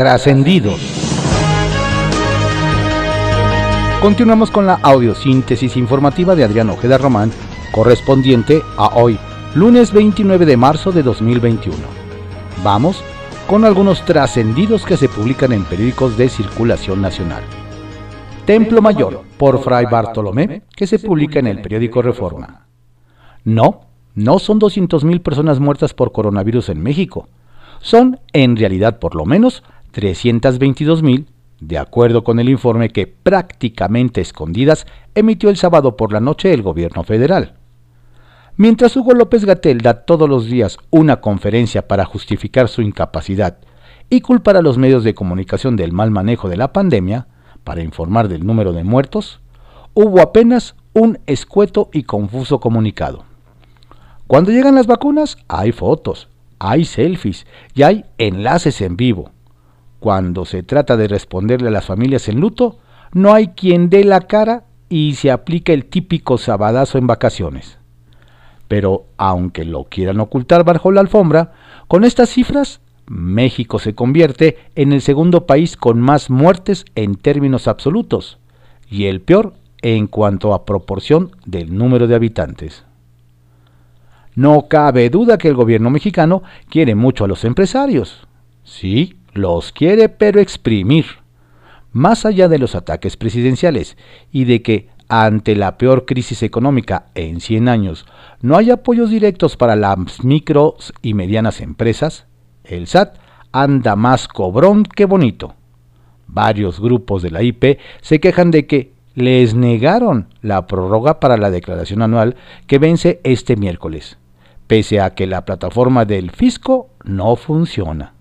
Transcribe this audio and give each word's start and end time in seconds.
Trascendidos. 0.00 0.80
Continuamos 4.00 4.50
con 4.50 4.64
la 4.64 4.76
audiosíntesis 4.82 5.76
informativa 5.76 6.34
de 6.34 6.42
Adrián 6.42 6.70
Ojeda 6.70 6.96
Román, 6.96 7.30
correspondiente 7.70 8.62
a 8.78 8.96
hoy, 8.96 9.18
lunes 9.54 9.92
29 9.92 10.46
de 10.46 10.56
marzo 10.56 10.90
de 10.90 11.02
2021. 11.02 11.76
Vamos 12.64 13.04
con 13.46 13.66
algunos 13.66 14.02
trascendidos 14.06 14.86
que 14.86 14.96
se 14.96 15.10
publican 15.10 15.52
en 15.52 15.64
periódicos 15.66 16.16
de 16.16 16.30
circulación 16.30 17.02
nacional. 17.02 17.42
Templo 18.46 18.80
Mayor, 18.80 19.20
por 19.36 19.62
Fray 19.62 19.84
Bartolomé, 19.84 20.62
que 20.74 20.86
se 20.86 20.98
publica 20.98 21.40
en 21.40 21.46
el 21.46 21.60
periódico 21.60 22.00
Reforma. 22.00 22.64
No, 23.44 23.82
no 24.14 24.38
son 24.38 24.60
200.000 24.60 25.20
personas 25.20 25.60
muertas 25.60 25.92
por 25.92 26.10
coronavirus 26.10 26.70
en 26.70 26.82
México. 26.82 27.28
Son, 27.82 28.18
en 28.32 28.56
realidad, 28.56 28.98
por 28.98 29.14
lo 29.14 29.24
menos 29.24 29.62
322.000, 29.92 31.26
de 31.60 31.78
acuerdo 31.78 32.24
con 32.24 32.38
el 32.40 32.48
informe 32.48 32.90
que 32.90 33.06
prácticamente 33.06 34.20
escondidas 34.20 34.86
emitió 35.14 35.50
el 35.50 35.56
sábado 35.56 35.96
por 35.96 36.12
la 36.12 36.20
noche 36.20 36.52
el 36.52 36.62
gobierno 36.62 37.04
federal. 37.04 37.54
Mientras 38.56 38.96
Hugo 38.96 39.12
López 39.12 39.44
Gatel 39.44 39.80
da 39.80 40.04
todos 40.04 40.28
los 40.28 40.46
días 40.46 40.78
una 40.90 41.20
conferencia 41.20 41.88
para 41.88 42.04
justificar 42.04 42.68
su 42.68 42.82
incapacidad 42.82 43.58
y 44.10 44.20
culpar 44.20 44.56
a 44.56 44.62
los 44.62 44.76
medios 44.76 45.04
de 45.04 45.14
comunicación 45.14 45.76
del 45.76 45.92
mal 45.92 46.10
manejo 46.10 46.48
de 46.48 46.56
la 46.56 46.72
pandemia, 46.72 47.28
para 47.64 47.82
informar 47.82 48.28
del 48.28 48.44
número 48.44 48.72
de 48.72 48.84
muertos, 48.84 49.40
hubo 49.94 50.20
apenas 50.20 50.74
un 50.92 51.18
escueto 51.26 51.88
y 51.92 52.02
confuso 52.02 52.60
comunicado. 52.60 53.24
Cuando 54.26 54.50
llegan 54.50 54.74
las 54.74 54.86
vacunas, 54.86 55.38
hay 55.48 55.72
fotos, 55.72 56.28
hay 56.58 56.84
selfies 56.84 57.46
y 57.74 57.82
hay 57.82 58.04
enlaces 58.18 58.80
en 58.80 58.96
vivo. 58.96 59.30
Cuando 60.00 60.46
se 60.46 60.62
trata 60.62 60.96
de 60.96 61.08
responderle 61.08 61.68
a 61.68 61.72
las 61.72 61.84
familias 61.84 62.28
en 62.28 62.40
luto, 62.40 62.78
no 63.12 63.34
hay 63.34 63.48
quien 63.48 63.90
dé 63.90 64.02
la 64.02 64.22
cara 64.22 64.64
y 64.88 65.14
se 65.14 65.30
aplica 65.30 65.72
el 65.72 65.84
típico 65.84 66.38
sabadazo 66.38 66.96
en 66.96 67.06
vacaciones. 67.06 67.78
Pero 68.66 69.04
aunque 69.18 69.64
lo 69.64 69.84
quieran 69.84 70.20
ocultar 70.20 70.64
bajo 70.64 70.90
la 70.90 71.02
alfombra, 71.02 71.52
con 71.86 72.04
estas 72.04 72.30
cifras, 72.30 72.80
México 73.06 73.78
se 73.78 73.94
convierte 73.94 74.56
en 74.74 74.92
el 74.92 75.02
segundo 75.02 75.44
país 75.44 75.76
con 75.76 76.00
más 76.00 76.30
muertes 76.30 76.84
en 76.94 77.16
términos 77.16 77.68
absolutos 77.68 78.38
y 78.88 79.06
el 79.06 79.20
peor 79.20 79.52
en 79.82 80.06
cuanto 80.06 80.54
a 80.54 80.64
proporción 80.64 81.32
del 81.44 81.76
número 81.76 82.06
de 82.06 82.14
habitantes. 82.14 82.84
No 84.34 84.68
cabe 84.68 85.10
duda 85.10 85.36
que 85.36 85.48
el 85.48 85.54
gobierno 85.54 85.90
mexicano 85.90 86.42
quiere 86.68 86.94
mucho 86.94 87.24
a 87.24 87.28
los 87.28 87.44
empresarios. 87.44 88.26
Sí, 88.70 89.16
los 89.32 89.72
quiere 89.72 90.08
pero 90.08 90.40
exprimir. 90.40 91.04
Más 91.90 92.24
allá 92.24 92.48
de 92.48 92.60
los 92.60 92.76
ataques 92.76 93.16
presidenciales 93.16 93.96
y 94.30 94.44
de 94.44 94.62
que 94.62 94.88
ante 95.08 95.56
la 95.56 95.76
peor 95.76 96.06
crisis 96.06 96.44
económica 96.44 97.06
en 97.16 97.40
100 97.40 97.68
años 97.68 98.06
no 98.40 98.56
hay 98.56 98.70
apoyos 98.70 99.10
directos 99.10 99.56
para 99.56 99.74
las 99.74 100.22
micros 100.22 100.94
y 101.02 101.14
medianas 101.14 101.60
empresas, 101.60 102.26
el 102.62 102.86
SAT 102.86 103.18
anda 103.50 103.96
más 103.96 104.28
cobrón 104.28 104.84
que 104.84 105.04
bonito. 105.04 105.56
Varios 106.28 106.80
grupos 106.80 107.22
de 107.22 107.32
la 107.32 107.42
IP 107.42 107.80
se 108.00 108.20
quejan 108.20 108.52
de 108.52 108.68
que 108.68 108.92
les 109.16 109.56
negaron 109.56 110.28
la 110.42 110.68
prórroga 110.68 111.18
para 111.18 111.36
la 111.36 111.50
declaración 111.50 112.02
anual 112.02 112.36
que 112.68 112.78
vence 112.78 113.20
este 113.24 113.56
miércoles, 113.56 114.16
pese 114.68 115.00
a 115.00 115.16
que 115.16 115.26
la 115.26 115.44
plataforma 115.44 116.04
del 116.04 116.30
fisco 116.30 116.88
no 117.02 117.34
funciona. 117.34 118.14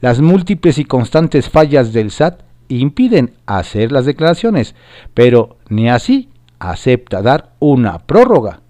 Las 0.00 0.20
múltiples 0.20 0.78
y 0.78 0.84
constantes 0.84 1.48
fallas 1.48 1.92
del 1.92 2.10
SAT 2.10 2.42
impiden 2.68 3.34
hacer 3.46 3.92
las 3.92 4.04
declaraciones, 4.04 4.74
pero 5.14 5.56
ni 5.68 5.88
así 5.88 6.28
acepta 6.58 7.22
dar 7.22 7.54
una 7.58 7.98
prórroga. 8.00 8.60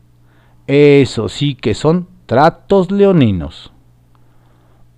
Eso 0.67 1.29
sí 1.29 1.55
que 1.55 1.75
son 1.75 2.09
tratos 2.27 2.91
leoninos. 2.91 3.73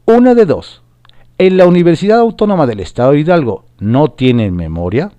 Una 0.06 0.34
de 0.34 0.46
dos. 0.46 0.82
En 1.36 1.56
la 1.56 1.66
Universidad 1.66 2.18
Autónoma 2.18 2.66
del 2.66 2.80
Estado 2.80 3.12
de 3.12 3.20
Hidalgo 3.20 3.64
no 3.78 4.08
tienen 4.10 4.56
memoria 4.56 5.12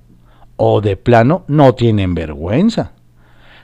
o 0.57 0.81
de 0.81 0.97
plano 0.97 1.45
no 1.47 1.75
tienen 1.75 2.13
vergüenza. 2.13 2.91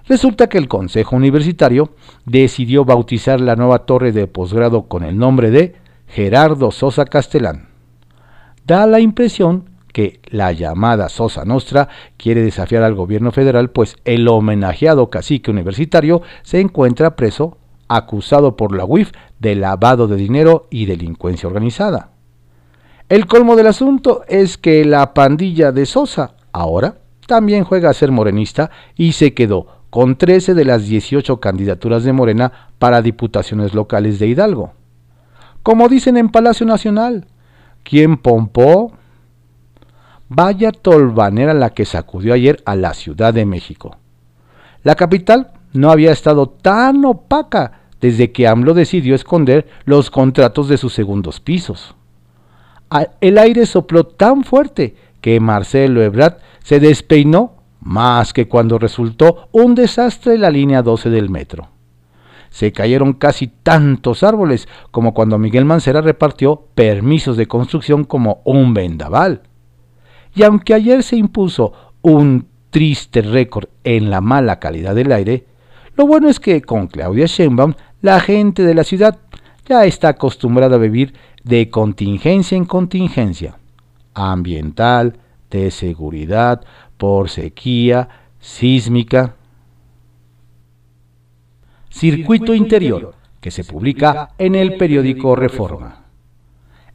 Resulta 0.07 0.47
que 0.47 0.57
el 0.57 0.67
Consejo 0.67 1.15
Universitario 1.15 1.95
decidió 2.25 2.85
bautizar 2.85 3.41
la 3.41 3.55
nueva 3.55 3.79
torre 3.79 4.11
de 4.11 4.27
posgrado 4.27 4.83
con 4.83 5.03
el 5.03 5.17
nombre 5.17 5.49
de 5.49 5.75
Gerardo 6.07 6.71
Sosa 6.71 7.05
Castellán. 7.05 7.69
Da 8.65 8.87
la 8.87 8.99
impresión 8.99 9.69
que 9.95 10.19
la 10.25 10.51
llamada 10.51 11.07
Sosa 11.07 11.45
Nostra 11.45 11.87
quiere 12.17 12.41
desafiar 12.41 12.83
al 12.83 12.95
gobierno 12.95 13.31
federal, 13.31 13.69
pues 13.69 13.95
el 14.03 14.27
homenajeado 14.27 15.09
cacique 15.09 15.51
universitario 15.51 16.21
se 16.43 16.59
encuentra 16.59 17.15
preso 17.15 17.57
acusado 17.87 18.57
por 18.57 18.75
la 18.75 18.85
UIF 18.85 19.11
de 19.39 19.55
lavado 19.55 20.07
de 20.07 20.17
dinero 20.17 20.67
y 20.69 20.85
delincuencia 20.85 21.47
organizada. 21.47 22.09
El 23.07 23.27
colmo 23.27 23.55
del 23.55 23.67
asunto 23.67 24.23
es 24.27 24.57
que 24.57 24.83
la 24.83 25.13
pandilla 25.13 25.71
de 25.71 25.85
Sosa 25.85 26.35
ahora 26.51 26.97
también 27.27 27.63
juega 27.63 27.89
a 27.89 27.93
ser 27.93 28.11
morenista 28.11 28.71
y 28.95 29.13
se 29.13 29.33
quedó 29.33 29.67
con 29.89 30.17
13 30.17 30.55
de 30.55 30.65
las 30.65 30.87
18 30.87 31.39
candidaturas 31.39 32.03
de 32.03 32.13
Morena 32.13 32.51
para 32.79 33.01
diputaciones 33.01 33.73
locales 33.73 34.19
de 34.19 34.27
Hidalgo. 34.27 34.73
Como 35.65 35.89
dicen 35.89 36.15
en 36.15 36.29
Palacio 36.29 36.63
Nacional, 36.63 37.25
¿quién 37.81 38.17
pompó? 38.17 38.91
Vaya 40.29 40.71
tolvanera 40.71 41.55
la 41.55 41.71
que 41.71 41.85
sacudió 41.85 42.35
ayer 42.35 42.61
a 42.65 42.75
la 42.75 42.93
Ciudad 42.93 43.33
de 43.33 43.47
México. 43.47 43.97
La 44.83 44.93
capital 44.93 45.53
no 45.73 45.89
había 45.89 46.11
estado 46.11 46.49
tan 46.49 47.03
opaca 47.03 47.79
desde 47.99 48.31
que 48.31 48.47
AMLO 48.47 48.75
decidió 48.75 49.15
esconder 49.15 49.67
los 49.85 50.11
contratos 50.11 50.69
de 50.69 50.77
sus 50.77 50.93
segundos 50.93 51.39
pisos. 51.39 51.95
El 53.19 53.39
aire 53.39 53.65
sopló 53.65 54.03
tan 54.03 54.43
fuerte 54.43 54.95
que 55.19 55.39
Marcelo 55.39 56.03
Ebrard 56.03 56.37
se 56.63 56.79
despeinó 56.79 57.53
más 57.81 58.33
que 58.33 58.47
cuando 58.47 58.77
resultó 58.77 59.49
un 59.51 59.73
desastre 59.73 60.37
la 60.37 60.51
línea 60.51 60.83
12 60.83 61.09
del 61.09 61.31
metro 61.31 61.69
se 62.55 62.71
cayeron 62.71 63.11
casi 63.11 63.47
tantos 63.47 64.23
árboles 64.23 64.69
como 64.91 65.13
cuando 65.13 65.37
Miguel 65.37 65.65
Mancera 65.65 65.99
repartió 65.99 66.67
permisos 66.73 67.35
de 67.35 67.47
construcción 67.47 68.05
como 68.05 68.41
un 68.45 68.73
vendaval. 68.73 69.41
Y 70.33 70.43
aunque 70.43 70.73
ayer 70.73 71.03
se 71.03 71.17
impuso 71.17 71.73
un 72.01 72.47
triste 72.69 73.21
récord 73.21 73.67
en 73.83 74.09
la 74.09 74.21
mala 74.21 74.57
calidad 74.59 74.95
del 74.95 75.11
aire, 75.11 75.45
lo 75.97 76.07
bueno 76.07 76.29
es 76.29 76.39
que 76.39 76.61
con 76.61 76.87
Claudia 76.87 77.25
Sheinbaum 77.25 77.73
la 78.01 78.21
gente 78.21 78.63
de 78.63 78.73
la 78.73 78.85
ciudad 78.85 79.19
ya 79.67 79.83
está 79.83 80.07
acostumbrada 80.07 80.77
a 80.77 80.79
vivir 80.79 81.13
de 81.43 81.69
contingencia 81.69 82.55
en 82.55 82.63
contingencia, 82.63 83.57
ambiental, 84.13 85.17
de 85.51 85.71
seguridad, 85.71 86.63
por 86.95 87.29
sequía, 87.29 88.07
sísmica, 88.39 89.35
Circuito 91.97 92.53
Interior, 92.53 93.13
que 93.39 93.51
se 93.51 93.63
publica 93.63 94.31
en 94.37 94.53
el 94.53 94.75
periódico 94.75 95.33
Reforma. 95.37 96.03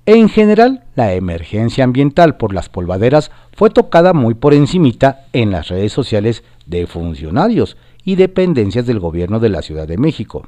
En 0.04 0.28
general, 0.28 0.84
la 0.94 1.14
emergencia 1.14 1.84
ambiental 1.84 2.36
por 2.36 2.52
las 2.52 2.68
polvaderas 2.68 3.30
fue 3.56 3.70
tocada 3.70 4.12
muy 4.12 4.34
por 4.34 4.52
encimita 4.52 5.24
en 5.32 5.52
las 5.52 5.68
redes 5.68 5.94
sociales 5.94 6.44
de 6.66 6.86
funcionarios 6.86 7.78
y 8.04 8.16
dependencias 8.16 8.84
del 8.84 9.00
gobierno 9.00 9.40
de 9.40 9.48
la 9.48 9.62
Ciudad 9.62 9.88
de 9.88 9.96
México. 9.96 10.46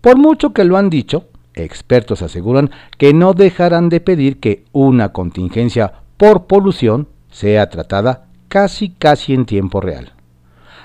Por 0.00 0.16
mucho 0.16 0.54
que 0.54 0.64
lo 0.64 0.78
han 0.78 0.88
dicho, 0.88 1.26
expertos 1.52 2.22
aseguran 2.22 2.70
que 2.96 3.12
no 3.12 3.34
dejarán 3.34 3.90
de 3.90 4.00
pedir 4.00 4.40
que 4.40 4.64
una 4.72 5.12
contingencia 5.12 5.92
por 6.16 6.46
polución 6.46 7.06
sea 7.30 7.68
tratada 7.68 8.28
casi 8.48 8.88
casi 8.88 9.34
en 9.34 9.44
tiempo 9.44 9.82
real. 9.82 10.14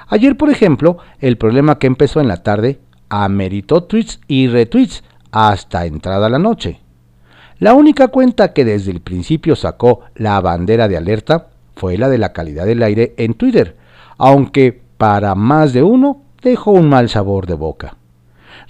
Ayer, 0.10 0.38
por 0.38 0.50
ejemplo, 0.50 0.98
el 1.20 1.38
problema 1.38 1.80
que 1.80 1.88
empezó 1.88 2.22
en 2.22 2.28
la 2.28 2.44
tarde 2.44 2.80
ameritó 3.10 3.84
tweets 3.84 4.20
y 4.28 4.48
retweets 4.48 5.04
hasta 5.32 5.86
entrada 5.86 6.30
la 6.30 6.40
noche. 6.40 6.80
La 7.60 7.74
única 7.74 8.08
cuenta 8.10 8.54
que 8.54 8.66
desde 8.66 8.92
el 8.92 9.02
principio 9.02 9.56
sacó 9.56 10.02
la 10.16 10.40
bandera 10.42 10.88
de 10.88 10.98
alerta 10.98 11.48
fue 11.76 11.98
la 11.98 12.10
de 12.10 12.18
la 12.18 12.34
calidad 12.34 12.66
del 12.66 12.84
aire 12.84 13.14
en 13.18 13.34
Twitter, 13.34 13.76
aunque 14.18 14.80
para 14.98 15.36
más 15.36 15.74
de 15.74 15.84
uno 15.84 16.22
dejó 16.42 16.72
un 16.72 16.90
mal 16.90 17.10
sabor 17.10 17.46
de 17.46 17.56
boca. 17.56 17.98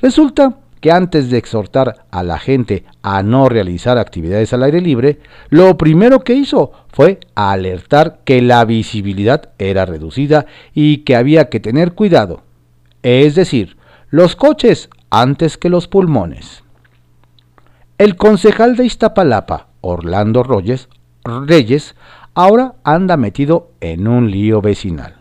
Resulta 0.01 0.57
que 0.79 0.91
antes 0.91 1.29
de 1.29 1.37
exhortar 1.37 2.05
a 2.11 2.23
la 2.23 2.37
gente 2.37 2.85
a 3.01 3.23
no 3.23 3.49
realizar 3.49 3.97
actividades 3.97 4.53
al 4.53 4.63
aire 4.63 4.81
libre, 4.81 5.19
lo 5.49 5.77
primero 5.77 6.23
que 6.23 6.33
hizo 6.33 6.71
fue 6.97 7.19
alertar 7.35 8.21
que 8.25 8.41
la 8.41 8.65
visibilidad 8.65 9.49
era 9.59 9.85
reducida 9.85 10.47
y 10.73 11.03
que 11.03 11.15
había 11.15 11.47
que 11.47 11.59
tener 11.59 11.93
cuidado, 11.93 12.41
es 13.03 13.35
decir, 13.35 13.77
los 14.09 14.35
coches 14.35 14.89
antes 15.11 15.59
que 15.59 15.69
los 15.69 15.87
pulmones. 15.87 16.63
El 17.99 18.15
concejal 18.15 18.75
de 18.75 18.85
Iztapalapa, 18.85 19.67
Orlando 19.81 20.41
Reyes, 20.41 20.89
Reyes 21.23 21.93
ahora 22.33 22.73
anda 22.83 23.15
metido 23.15 23.73
en 23.79 24.07
un 24.07 24.31
lío 24.31 24.61
vecinal. 24.61 25.17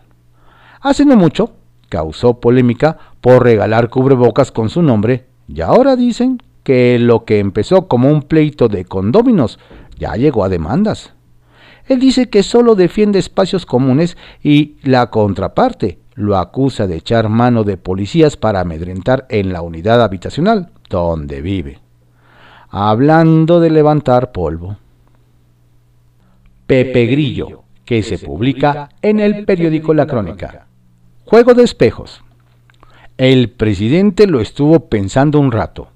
Hace 0.81 1.05
no 1.05 1.15
mucho 1.15 1.51
causó 1.89 2.39
polémica 2.39 2.97
por 3.21 3.43
regalar 3.43 3.91
cubrebocas 3.91 4.51
con 4.51 4.71
su 4.71 4.81
nombre 4.81 5.27
y 5.47 5.61
ahora 5.61 5.95
dicen 5.95 6.41
que 6.63 6.97
lo 6.97 7.23
que 7.23 7.37
empezó 7.37 7.87
como 7.87 8.09
un 8.09 8.23
pleito 8.23 8.67
de 8.67 8.83
condóminos 8.83 9.59
ya 9.95 10.15
llegó 10.15 10.43
a 10.43 10.49
demandas. 10.49 11.13
Él 11.87 11.99
dice 11.99 12.29
que 12.29 12.43
solo 12.43 12.75
defiende 12.75 13.19
espacios 13.19 13.65
comunes 13.65 14.17
y 14.43 14.75
la 14.83 15.09
contraparte 15.09 15.99
lo 16.15 16.37
acusa 16.37 16.87
de 16.87 16.95
echar 16.95 17.29
mano 17.29 17.63
de 17.63 17.77
policías 17.77 18.37
para 18.37 18.61
amedrentar 18.61 19.27
en 19.29 19.53
la 19.53 19.61
unidad 19.61 20.01
habitacional 20.01 20.71
donde 20.89 21.41
vive. 21.41 21.79
Hablando 22.69 23.59
de 23.59 23.69
levantar 23.69 24.31
polvo. 24.31 24.77
Pepe 26.65 27.05
Grillo, 27.05 27.63
que 27.85 28.03
se 28.03 28.17
publica 28.17 28.89
en 29.01 29.19
el 29.19 29.45
periódico 29.45 29.93
La 29.93 30.07
Crónica. 30.07 30.67
Juego 31.23 31.53
de 31.53 31.63
espejos. 31.63 32.23
El 33.17 33.49
presidente 33.51 34.27
lo 34.27 34.41
estuvo 34.41 34.89
pensando 34.89 35.39
un 35.39 35.51
rato. 35.51 35.89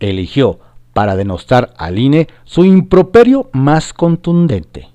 Eligió 0.00 0.58
para 0.94 1.16
denostar 1.16 1.74
al 1.76 1.98
INE 1.98 2.28
su 2.44 2.64
improperio 2.64 3.50
más 3.52 3.92
contundente. 3.92 4.93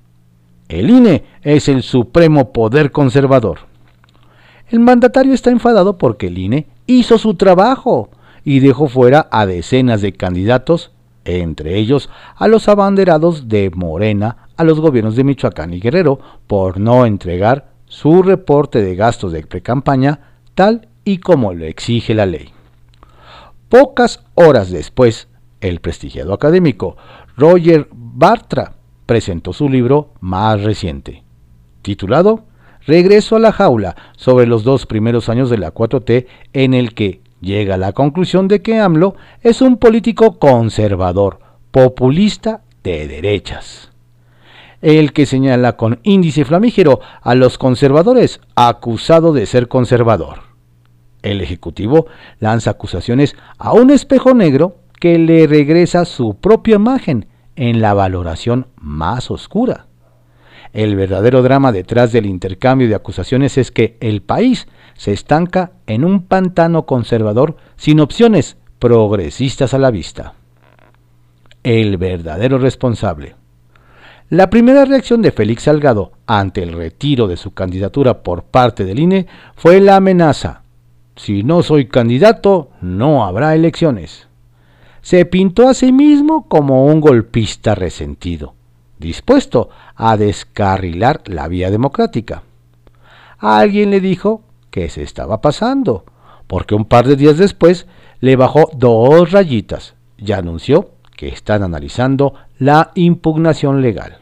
El 0.70 0.92
INE 0.92 1.24
es 1.42 1.68
el 1.68 1.82
supremo 1.82 2.54
poder 2.54 2.92
conservador. 2.92 3.62
El 4.70 4.80
mandatario 4.80 5.34
está 5.34 5.50
enfadado 5.50 5.98
porque 5.98 6.28
el 6.28 6.38
INE 6.38 6.68
hizo 6.86 7.18
su 7.18 7.34
trabajo 7.34 8.10
y 8.44 8.60
dejó 8.60 8.88
fuera 8.88 9.28
a 9.32 9.48
decenas 9.48 10.02
de 10.02 10.14
candidatos, 10.14 10.92
entre 11.26 11.76
ellos 11.78 12.12
a 12.36 12.48
los 12.48 12.70
abanderados 12.70 13.50
de 13.50 13.72
Morena 13.74 14.48
a 14.58 14.64
los 14.64 14.80
gobiernos 14.80 15.16
de 15.16 15.24
Michoacán 15.24 15.74
y 15.74 15.80
Guerrero, 15.80 16.20
por 16.46 16.80
no 16.80 17.06
entregar 17.06 17.72
su 17.86 18.22
reporte 18.22 18.82
de 18.84 18.96
gastos 18.96 19.32
de 19.32 19.48
precampaña 19.48 20.38
tal 20.54 20.90
y 21.04 21.18
como 21.18 21.54
lo 21.54 21.66
exige 21.66 22.14
la 22.14 22.26
ley. 22.26 22.50
Pocas 23.70 24.24
horas 24.36 24.70
después, 24.70 25.30
el 25.62 25.80
prestigiado 25.80 26.34
académico 26.34 26.98
Roger 27.38 27.88
Bartra 27.92 28.74
presentó 29.10 29.54
su 29.54 29.70
libro 29.70 30.14
más 30.20 30.62
reciente, 30.62 31.24
titulado 31.82 32.44
Regreso 32.86 33.38
a 33.38 33.40
la 33.40 33.52
jaula 33.52 33.96
sobre 34.16 34.46
los 34.46 34.64
dos 34.64 34.86
primeros 34.86 35.30
años 35.30 35.50
de 35.50 35.58
la 35.58 35.74
4T, 35.74 36.28
en 36.54 36.76
el 36.76 36.94
que 36.94 37.22
llega 37.42 37.74
a 37.74 37.80
la 37.80 37.94
conclusión 37.94 38.48
de 38.48 38.62
que 38.62 38.80
AMLO 38.80 39.16
es 39.42 39.64
un 39.64 39.78
político 39.78 40.38
conservador, 40.38 41.40
populista 41.72 42.62
de 42.84 43.08
derechas. 43.08 43.90
El 44.80 45.12
que 45.12 45.26
señala 45.26 45.76
con 45.76 46.02
índice 46.04 46.46
flamígero 46.46 47.00
a 47.24 47.34
los 47.34 47.58
conservadores 47.58 48.42
acusado 48.54 49.34
de 49.34 49.48
ser 49.48 49.68
conservador. 49.68 50.42
El 51.24 51.42
Ejecutivo 51.42 52.06
lanza 52.38 52.70
acusaciones 52.70 53.36
a 53.58 53.74
un 53.74 53.90
espejo 53.90 54.36
negro 54.36 54.76
que 55.00 55.18
le 55.18 55.48
regresa 55.48 56.06
su 56.06 56.36
propia 56.36 56.76
imagen 56.76 57.26
en 57.60 57.82
la 57.82 57.94
valoración 57.94 58.68
más 58.78 59.30
oscura. 59.30 59.88
El 60.72 60.96
verdadero 60.96 61.42
drama 61.42 61.74
detrás 61.74 62.14
del 62.14 62.26
intercambio 62.26 62.88
de 62.88 62.96
acusaciones 62.96 63.58
es 63.58 63.70
que 63.70 63.98
el 64.00 64.22
país 64.22 64.68
se 64.96 65.12
estanca 65.12 65.74
en 65.86 66.06
un 66.06 66.24
pantano 66.24 66.86
conservador 66.86 67.58
sin 67.76 68.00
opciones 68.00 68.56
progresistas 68.80 69.74
a 69.74 69.78
la 69.78 69.92
vista. 69.92 70.36
El 71.62 71.98
verdadero 71.98 72.60
responsable. 72.60 73.36
La 74.30 74.50
primera 74.50 74.86
reacción 74.86 75.22
de 75.22 75.34
Félix 75.34 75.64
Salgado 75.64 76.14
ante 76.28 76.64
el 76.64 76.72
retiro 76.72 77.28
de 77.28 77.36
su 77.36 77.54
candidatura 77.54 78.24
por 78.24 78.44
parte 78.44 78.86
del 78.86 79.00
INE 79.00 79.28
fue 79.56 79.82
la 79.82 79.98
amenaza. 79.98 80.62
Si 81.18 81.44
no 81.44 81.62
soy 81.62 81.88
candidato, 81.88 82.70
no 82.80 83.26
habrá 83.26 83.54
elecciones 83.54 84.29
se 85.10 85.26
pintó 85.26 85.68
a 85.68 85.74
sí 85.74 85.92
mismo 85.92 86.48
como 86.48 86.86
un 86.86 87.02
golpista 87.02 87.74
resentido, 87.74 88.54
dispuesto 89.00 89.72
a 89.96 90.18
descarrilar 90.18 91.24
la 91.26 91.48
vía 91.48 91.72
democrática. 91.72 92.44
Alguien 93.40 93.90
le 93.90 94.02
dijo 94.02 94.44
que 94.70 94.88
se 94.88 95.02
estaba 95.02 95.42
pasando, 95.42 96.06
porque 96.46 96.76
un 96.76 96.86
par 96.86 97.08
de 97.08 97.16
días 97.16 97.40
después 97.40 97.88
le 98.20 98.36
bajó 98.36 98.70
dos 98.78 99.32
rayitas 99.32 99.96
y 100.16 100.32
anunció 100.32 100.92
que 101.18 101.30
están 101.30 101.64
analizando 101.64 102.36
la 102.60 102.92
impugnación 102.94 103.82
legal. 103.82 104.20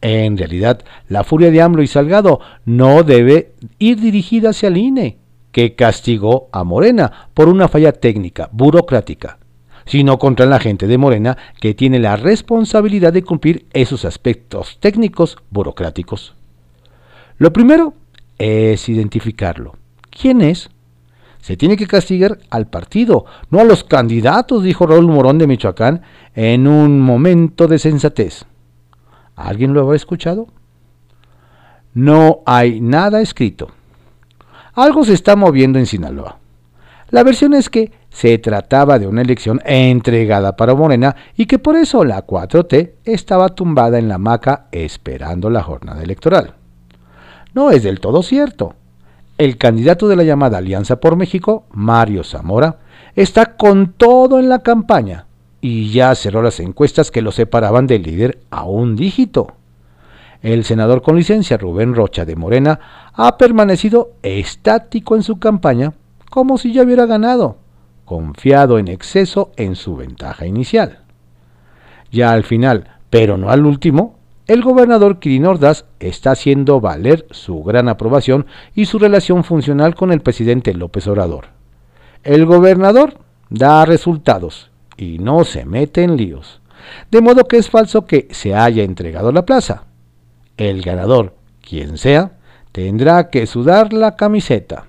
En 0.00 0.38
realidad, 0.38 0.84
la 1.08 1.24
furia 1.24 1.50
de 1.50 1.60
AMLO 1.60 1.82
y 1.82 1.88
Salgado 1.88 2.38
no 2.64 3.02
debe 3.02 3.54
ir 3.80 4.00
dirigida 4.00 4.50
hacia 4.50 4.68
el 4.68 4.76
INE, 4.76 5.18
que 5.50 5.74
castigó 5.74 6.48
a 6.52 6.62
Morena 6.62 7.30
por 7.34 7.48
una 7.48 7.66
falla 7.66 7.90
técnica, 7.90 8.48
burocrática, 8.52 9.38
sino 9.86 10.18
contra 10.18 10.46
la 10.46 10.60
gente 10.60 10.86
de 10.86 10.98
Morena 10.98 11.36
que 11.60 11.74
tiene 11.74 11.98
la 11.98 12.16
responsabilidad 12.16 13.12
de 13.12 13.22
cumplir 13.22 13.66
esos 13.72 14.04
aspectos 14.04 14.78
técnicos 14.80 15.38
burocráticos. 15.50 16.34
Lo 17.38 17.52
primero 17.52 17.94
es 18.38 18.88
identificarlo. 18.88 19.76
¿Quién 20.10 20.42
es? 20.42 20.70
Se 21.40 21.56
tiene 21.56 21.76
que 21.76 21.88
castigar 21.88 22.38
al 22.50 22.68
partido, 22.68 23.24
no 23.50 23.58
a 23.58 23.64
los 23.64 23.82
candidatos, 23.82 24.62
dijo 24.62 24.86
Raúl 24.86 25.08
Morón 25.08 25.38
de 25.38 25.48
Michoacán 25.48 26.02
en 26.36 26.68
un 26.68 27.00
momento 27.00 27.66
de 27.66 27.80
sensatez. 27.80 28.44
¿Alguien 29.34 29.72
lo 29.72 29.80
habrá 29.80 29.96
escuchado? 29.96 30.46
No 31.94 32.40
hay 32.46 32.80
nada 32.80 33.20
escrito. 33.20 33.70
Algo 34.74 35.04
se 35.04 35.14
está 35.14 35.36
moviendo 35.36 35.78
en 35.78 35.86
Sinaloa. 35.86 36.38
La 37.10 37.24
versión 37.24 37.54
es 37.54 37.68
que 37.68 37.92
se 38.12 38.36
trataba 38.38 38.98
de 38.98 39.06
una 39.06 39.22
elección 39.22 39.60
entregada 39.64 40.54
para 40.54 40.74
Morena 40.74 41.16
y 41.34 41.46
que 41.46 41.58
por 41.58 41.76
eso 41.76 42.04
la 42.04 42.26
4T 42.26 42.92
estaba 43.04 43.48
tumbada 43.48 43.98
en 43.98 44.08
la 44.08 44.16
hamaca 44.16 44.66
esperando 44.70 45.48
la 45.48 45.62
jornada 45.62 46.02
electoral. 46.02 46.54
No 47.54 47.70
es 47.70 47.82
del 47.82 48.00
todo 48.00 48.22
cierto. 48.22 48.74
El 49.38 49.56
candidato 49.56 50.08
de 50.08 50.16
la 50.16 50.24
llamada 50.24 50.58
Alianza 50.58 50.96
por 50.96 51.16
México, 51.16 51.64
Mario 51.72 52.22
Zamora, 52.22 52.76
está 53.16 53.56
con 53.56 53.94
todo 53.94 54.38
en 54.38 54.50
la 54.50 54.58
campaña 54.58 55.26
y 55.62 55.90
ya 55.90 56.14
cerró 56.14 56.42
las 56.42 56.60
encuestas 56.60 57.10
que 57.10 57.22
lo 57.22 57.32
separaban 57.32 57.86
del 57.86 58.02
líder 58.02 58.40
a 58.50 58.64
un 58.64 58.94
dígito. 58.94 59.54
El 60.42 60.64
senador 60.64 61.02
con 61.02 61.16
licencia 61.16 61.56
Rubén 61.56 61.94
Rocha 61.94 62.26
de 62.26 62.36
Morena 62.36 62.78
ha 63.14 63.38
permanecido 63.38 64.12
estático 64.22 65.16
en 65.16 65.22
su 65.22 65.38
campaña 65.38 65.94
como 66.28 66.58
si 66.58 66.72
ya 66.72 66.82
hubiera 66.82 67.06
ganado 67.06 67.61
confiado 68.04 68.78
en 68.78 68.88
exceso 68.88 69.52
en 69.56 69.76
su 69.76 69.96
ventaja 69.96 70.46
inicial. 70.46 71.00
Ya 72.10 72.32
al 72.32 72.44
final, 72.44 72.88
pero 73.10 73.38
no 73.38 73.50
al 73.50 73.64
último, 73.64 74.18
el 74.48 74.62
gobernador 74.62 75.18
Kirin 75.18 75.46
Ordaz 75.46 75.84
está 76.00 76.32
haciendo 76.32 76.80
valer 76.80 77.26
su 77.30 77.62
gran 77.62 77.88
aprobación 77.88 78.46
y 78.74 78.86
su 78.86 78.98
relación 78.98 79.44
funcional 79.44 79.94
con 79.94 80.12
el 80.12 80.20
presidente 80.20 80.74
López 80.74 81.06
Obrador. 81.06 81.46
El 82.24 82.44
gobernador 82.44 83.18
da 83.50 83.84
resultados 83.84 84.70
y 84.96 85.18
no 85.18 85.44
se 85.44 85.64
mete 85.64 86.02
en 86.02 86.16
líos, 86.16 86.60
de 87.10 87.20
modo 87.20 87.46
que 87.46 87.56
es 87.56 87.70
falso 87.70 88.04
que 88.04 88.28
se 88.30 88.54
haya 88.54 88.82
entregado 88.82 89.32
la 89.32 89.46
plaza. 89.46 89.84
El 90.56 90.82
ganador, 90.82 91.34
quien 91.60 91.96
sea, 91.96 92.32
tendrá 92.72 93.30
que 93.30 93.46
sudar 93.46 93.92
la 93.92 94.16
camiseta. 94.16 94.86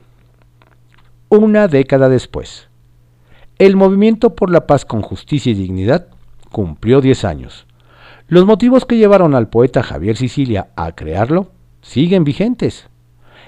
Una 1.30 1.68
década 1.68 2.10
después. 2.10 2.68
El 3.60 3.76
movimiento 3.76 4.36
por 4.36 4.50
la 4.50 4.66
paz 4.66 4.84
con 4.84 5.02
justicia 5.02 5.52
y 5.52 5.56
dignidad 5.56 6.08
cumplió 6.52 7.02
10 7.02 7.24
años. 7.24 7.68
Los 8.28 8.46
motivos 8.46 8.86
que 8.86 8.98
llevaron 8.98 9.36
al 9.36 9.50
poeta 9.50 9.84
Javier 9.84 10.18
Sicilia 10.18 10.70
a 10.76 10.94
crearlo 10.94 11.52
siguen 11.82 12.24
vigentes. 12.24 12.88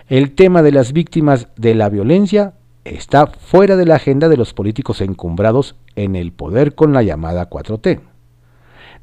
El 0.08 0.36
tema 0.36 0.62
de 0.62 0.72
las 0.72 0.94
víctimas 0.94 1.48
de 1.56 1.74
la 1.74 1.90
violencia 1.90 2.54
está 2.84 3.26
fuera 3.26 3.76
de 3.76 3.86
la 3.86 3.96
agenda 3.96 4.30
de 4.30 4.38
los 4.38 4.54
políticos 4.54 5.02
encumbrados 5.02 5.76
en 5.96 6.16
el 6.16 6.32
poder 6.32 6.76
con 6.76 6.94
la 6.94 7.02
llamada 7.02 7.50
4T. 7.50 8.02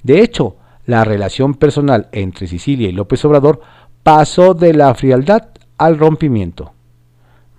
De 0.05 0.21
hecho, 0.21 0.57
la 0.87 1.05
relación 1.05 1.55
personal 1.55 2.09
entre 2.13 2.47
Sicilia 2.47 2.89
y 2.89 2.93
López 2.93 3.25
Obrador 3.25 3.61
pasó 4.05 4.55
de 4.55 4.73
la 4.73 4.95
frialdad 4.95 5.49
al 5.79 5.99
rompimiento. 5.99 6.73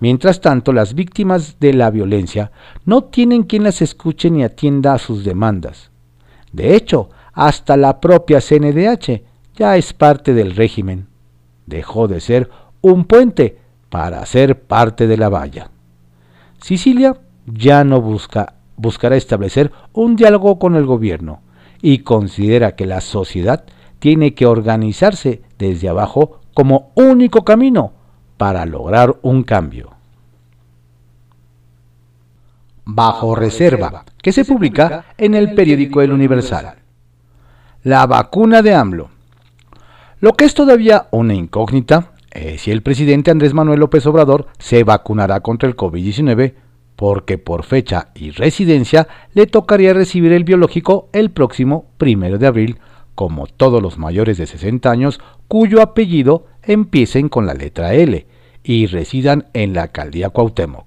Mientras 0.03 0.41
tanto, 0.41 0.73
las 0.73 0.95
víctimas 0.95 1.61
de 1.61 1.73
la 1.73 1.89
violencia 1.89 2.51
no 2.83 3.05
tienen 3.05 3.43
quien 3.43 3.63
las 3.63 3.81
escuche 3.81 4.29
ni 4.29 4.43
atienda 4.43 4.93
a 4.93 4.97
sus 4.97 5.23
demandas. 5.23 5.91
De 6.51 6.75
hecho, 6.75 7.09
hasta 7.31 7.77
la 7.77 8.01
propia 8.01 8.41
CNDH 8.41 9.21
ya 9.55 9.77
es 9.77 9.93
parte 9.93 10.33
del 10.33 10.57
régimen. 10.57 11.07
Dejó 11.67 12.09
de 12.09 12.19
ser 12.19 12.49
un 12.81 13.05
puente 13.05 13.59
para 13.89 14.25
ser 14.25 14.63
parte 14.63 15.07
de 15.07 15.15
la 15.15 15.29
valla. 15.29 15.69
Sicilia 16.61 17.15
ya 17.45 17.85
no 17.85 18.01
busca, 18.01 18.55
buscará 18.75 19.15
establecer 19.15 19.71
un 19.93 20.17
diálogo 20.17 20.59
con 20.59 20.75
el 20.75 20.85
gobierno 20.85 21.43
y 21.81 21.99
considera 21.99 22.75
que 22.75 22.85
la 22.85 22.99
sociedad 22.99 23.63
tiene 23.99 24.33
que 24.33 24.47
organizarse 24.47 25.43
desde 25.57 25.87
abajo 25.87 26.41
como 26.53 26.91
único 26.95 27.45
camino 27.45 28.02
para 28.43 28.65
lograr 28.65 29.15
un 29.21 29.43
cambio. 29.43 29.91
Bajo 32.83 33.35
reserva, 33.35 34.03
que 34.21 34.33
se 34.33 34.43
publica 34.43 35.05
en 35.17 35.33
el 35.33 35.55
periódico 35.55 36.01
El 36.01 36.11
Universal. 36.11 36.75
La 37.83 38.05
vacuna 38.05 38.61
de 38.61 38.75
AMLO. 38.75 39.09
Lo 40.19 40.33
que 40.33 40.43
es 40.43 40.53
todavía 40.53 41.07
una 41.11 41.33
incógnita 41.33 42.11
es 42.31 42.63
si 42.63 42.71
el 42.71 42.81
presidente 42.81 43.31
Andrés 43.31 43.53
Manuel 43.53 43.79
López 43.79 44.05
Obrador 44.07 44.47
se 44.59 44.83
vacunará 44.83 45.39
contra 45.39 45.69
el 45.69 45.77
COVID-19 45.77 46.55
porque 46.97 47.37
por 47.37 47.63
fecha 47.63 48.09
y 48.13 48.31
residencia 48.31 49.07
le 49.33 49.47
tocaría 49.47 49.93
recibir 49.93 50.33
el 50.33 50.43
biológico 50.43 51.07
el 51.13 51.31
próximo 51.31 51.85
primero 51.97 52.37
de 52.37 52.47
abril, 52.47 52.79
como 53.15 53.47
todos 53.47 53.81
los 53.81 53.97
mayores 53.97 54.37
de 54.37 54.47
60 54.47 54.91
años 54.91 55.21
cuyo 55.47 55.81
apellido 55.81 56.47
empiecen 56.61 57.29
con 57.29 57.45
la 57.45 57.53
letra 57.53 57.93
L 57.93 58.32
y 58.63 58.87
residan 58.87 59.47
en 59.53 59.73
la 59.73 59.83
alcaldía 59.83 60.29
Cuauhtémoc. 60.29 60.85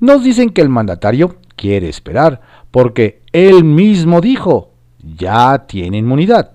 Nos 0.00 0.22
dicen 0.22 0.50
que 0.50 0.60
el 0.60 0.68
mandatario 0.68 1.36
quiere 1.56 1.88
esperar 1.88 2.40
porque 2.70 3.22
él 3.32 3.64
mismo 3.64 4.20
dijo, 4.20 4.72
ya 5.02 5.66
tiene 5.66 5.98
inmunidad. 5.98 6.52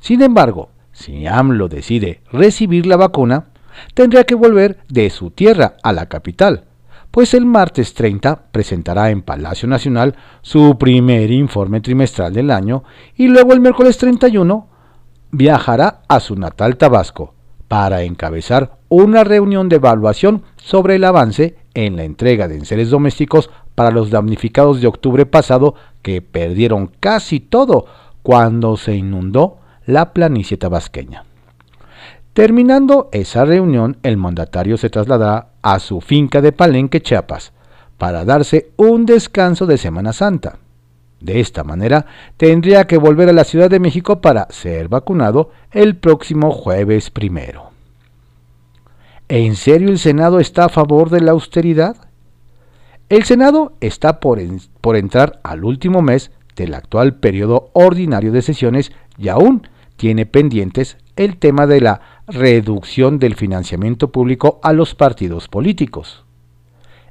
Sin 0.00 0.22
embargo, 0.22 0.70
si 0.92 1.26
AMLO 1.26 1.68
decide 1.68 2.22
recibir 2.32 2.86
la 2.86 2.96
vacuna, 2.96 3.48
tendría 3.94 4.24
que 4.24 4.34
volver 4.34 4.78
de 4.88 5.10
su 5.10 5.30
tierra 5.30 5.76
a 5.82 5.92
la 5.92 6.06
capital, 6.06 6.64
pues 7.10 7.34
el 7.34 7.46
martes 7.46 7.94
30 7.94 8.50
presentará 8.52 9.10
en 9.10 9.22
Palacio 9.22 9.68
Nacional 9.68 10.16
su 10.42 10.76
primer 10.78 11.30
informe 11.30 11.80
trimestral 11.80 12.32
del 12.32 12.50
año 12.50 12.84
y 13.16 13.28
luego 13.28 13.52
el 13.52 13.60
miércoles 13.60 13.98
31 13.98 14.68
viajará 15.30 16.02
a 16.08 16.20
su 16.20 16.36
natal 16.36 16.76
Tabasco 16.76 17.34
para 17.68 18.02
encabezar 18.02 18.78
una 18.88 19.24
reunión 19.24 19.68
de 19.68 19.76
evaluación 19.76 20.42
sobre 20.56 20.96
el 20.96 21.04
avance 21.04 21.56
en 21.74 21.96
la 21.96 22.04
entrega 22.04 22.48
de 22.48 22.56
enseres 22.56 22.90
domésticos 22.90 23.50
para 23.74 23.90
los 23.90 24.10
damnificados 24.10 24.80
de 24.80 24.88
octubre 24.88 25.26
pasado 25.26 25.74
que 26.02 26.22
perdieron 26.22 26.90
casi 26.98 27.40
todo 27.40 27.86
cuando 28.22 28.76
se 28.76 28.96
inundó 28.96 29.58
la 29.86 30.12
planicie 30.12 30.56
tabasqueña. 30.56 31.24
Terminando 32.32 33.08
esa 33.12 33.44
reunión, 33.44 33.98
el 34.02 34.16
mandatario 34.16 34.76
se 34.76 34.90
trasladará 34.90 35.48
a 35.62 35.78
su 35.78 36.00
finca 36.00 36.40
de 36.40 36.52
Palenque, 36.52 37.00
Chiapas, 37.00 37.52
para 37.98 38.24
darse 38.24 38.70
un 38.76 39.06
descanso 39.06 39.66
de 39.66 39.76
Semana 39.76 40.12
Santa. 40.12 40.58
De 41.20 41.40
esta 41.40 41.64
manera, 41.64 42.06
tendría 42.36 42.86
que 42.86 42.96
volver 42.96 43.28
a 43.28 43.32
la 43.32 43.44
Ciudad 43.44 43.68
de 43.68 43.80
México 43.80 44.20
para 44.20 44.46
ser 44.50 44.88
vacunado 44.88 45.50
el 45.72 45.96
próximo 45.96 46.52
jueves 46.52 47.10
primero. 47.10 47.70
¿En 49.28 49.56
serio 49.56 49.88
el 49.88 49.98
Senado 49.98 50.40
está 50.40 50.66
a 50.66 50.68
favor 50.68 51.10
de 51.10 51.20
la 51.20 51.32
austeridad? 51.32 51.96
El 53.08 53.24
Senado 53.24 53.72
está 53.80 54.20
por, 54.20 54.38
entrar 54.38 55.40
al 55.42 55.64
último 55.64 56.02
mes 56.02 56.30
del 56.56 56.74
actual 56.74 57.16
periodo 57.16 57.70
ordinario 57.72 58.32
de 58.32 58.42
sesiones 58.42 58.92
y 59.16 59.28
aún 59.28 59.66
tiene 59.96 60.24
pendientes 60.24 60.98
el 61.16 61.38
tema 61.38 61.66
de 61.66 61.80
la 61.80 62.00
reducción 62.26 63.18
del 63.18 63.34
financiamiento 63.34 64.12
público 64.12 64.60
a 64.62 64.72
los 64.72 64.94
partidos 64.94 65.48
políticos. 65.48 66.24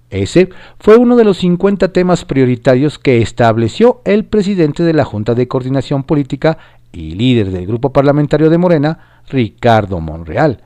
Ese 0.09 0.49
fue 0.79 0.95
uno 0.95 1.15
de 1.15 1.25
los 1.25 1.37
50 1.37 1.89
temas 1.89 2.23
prioritarios 2.23 2.97
que 2.97 3.21
estableció 3.21 4.01
el 4.05 4.25
presidente 4.25 4.83
de 4.83 4.93
la 4.93 5.03
Junta 5.03 5.35
de 5.35 5.47
Coordinación 5.47 6.03
Política 6.03 6.57
y 6.93 7.15
líder 7.15 7.51
del 7.51 7.67
grupo 7.67 7.91
parlamentario 7.91 8.49
de 8.49 8.57
Morena, 8.57 9.21
Ricardo 9.27 9.99
Monreal. 9.99 10.61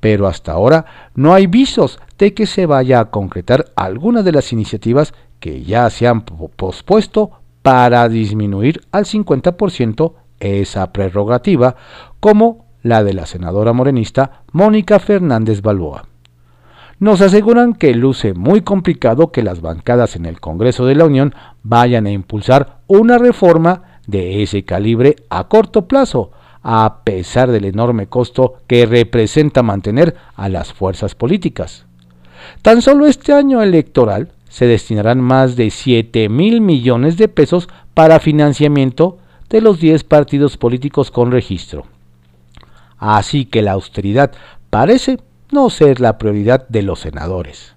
Pero 0.00 0.26
hasta 0.26 0.52
ahora 0.52 0.86
no 1.14 1.34
hay 1.34 1.46
visos 1.46 1.98
de 2.18 2.32
que 2.32 2.46
se 2.46 2.66
vaya 2.66 3.00
a 3.00 3.10
concretar 3.10 3.66
alguna 3.76 4.22
de 4.22 4.32
las 4.32 4.52
iniciativas 4.52 5.12
que 5.40 5.62
ya 5.62 5.90
se 5.90 6.06
han 6.06 6.22
pospuesto 6.22 7.32
para 7.62 8.08
disminuir 8.08 8.80
al 8.92 9.04
50% 9.04 10.12
esa 10.40 10.92
prerrogativa, 10.92 11.76
como 12.20 12.66
la 12.82 13.02
de 13.02 13.12
la 13.12 13.26
senadora 13.26 13.72
morenista 13.72 14.44
Mónica 14.52 14.98
Fernández 14.98 15.62
Balboa. 15.62 16.06
Nos 17.00 17.20
aseguran 17.20 17.74
que 17.74 17.94
luce 17.94 18.34
muy 18.34 18.62
complicado 18.62 19.30
que 19.30 19.44
las 19.44 19.60
bancadas 19.60 20.16
en 20.16 20.26
el 20.26 20.40
Congreso 20.40 20.84
de 20.84 20.96
la 20.96 21.04
Unión 21.04 21.32
vayan 21.62 22.06
a 22.06 22.10
impulsar 22.10 22.80
una 22.88 23.18
reforma 23.18 24.00
de 24.08 24.42
ese 24.42 24.64
calibre 24.64 25.14
a 25.30 25.46
corto 25.46 25.86
plazo, 25.86 26.32
a 26.60 27.02
pesar 27.04 27.52
del 27.52 27.66
enorme 27.66 28.08
costo 28.08 28.54
que 28.66 28.84
representa 28.84 29.62
mantener 29.62 30.16
a 30.34 30.48
las 30.48 30.72
fuerzas 30.72 31.14
políticas. 31.14 31.86
Tan 32.62 32.82
solo 32.82 33.06
este 33.06 33.32
año 33.32 33.62
electoral 33.62 34.32
se 34.48 34.66
destinarán 34.66 35.20
más 35.20 35.54
de 35.54 35.70
7 35.70 36.28
mil 36.28 36.60
millones 36.60 37.16
de 37.16 37.28
pesos 37.28 37.68
para 37.94 38.18
financiamiento 38.18 39.18
de 39.48 39.60
los 39.60 39.78
10 39.78 40.02
partidos 40.02 40.56
políticos 40.56 41.12
con 41.12 41.30
registro. 41.30 41.86
Así 42.96 43.44
que 43.44 43.62
la 43.62 43.72
austeridad 43.72 44.32
parece 44.70 45.18
no 45.50 45.70
ser 45.70 46.00
la 46.00 46.18
prioridad 46.18 46.68
de 46.68 46.82
los 46.82 47.00
senadores. 47.00 47.76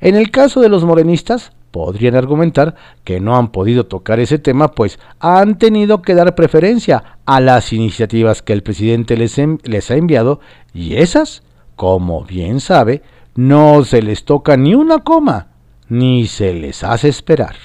En 0.00 0.16
el 0.16 0.30
caso 0.30 0.60
de 0.60 0.68
los 0.68 0.84
morenistas, 0.84 1.52
podrían 1.70 2.16
argumentar 2.16 2.74
que 3.04 3.20
no 3.20 3.36
han 3.36 3.52
podido 3.52 3.86
tocar 3.86 4.20
ese 4.20 4.38
tema, 4.38 4.72
pues 4.72 4.98
han 5.20 5.58
tenido 5.58 6.02
que 6.02 6.14
dar 6.14 6.34
preferencia 6.34 7.18
a 7.26 7.40
las 7.40 7.72
iniciativas 7.72 8.42
que 8.42 8.52
el 8.52 8.62
presidente 8.62 9.16
les, 9.16 9.40
les, 9.64 9.90
ha 9.90 9.94
enviado 9.94 10.40
y 10.74 10.96
esas, 10.96 11.42
como 11.76 12.24
bien 12.24 12.60
sabe, 12.60 13.02
no 13.36 13.84
se 13.84 14.02
les 14.02 14.24
toca 14.24 14.56
ni 14.56 14.74
una 14.74 14.98
coma, 14.98 15.48
ni 15.88 16.26
se 16.26 16.52
les 16.54 16.82
hace 16.82 17.08
esperar 17.08 17.56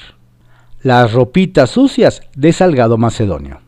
las 0.86 1.13
ropitas 1.13 1.72
sucias 1.72 2.22
de 2.36 2.53
Salgado 2.53 3.00
Macedonio. 3.00 3.62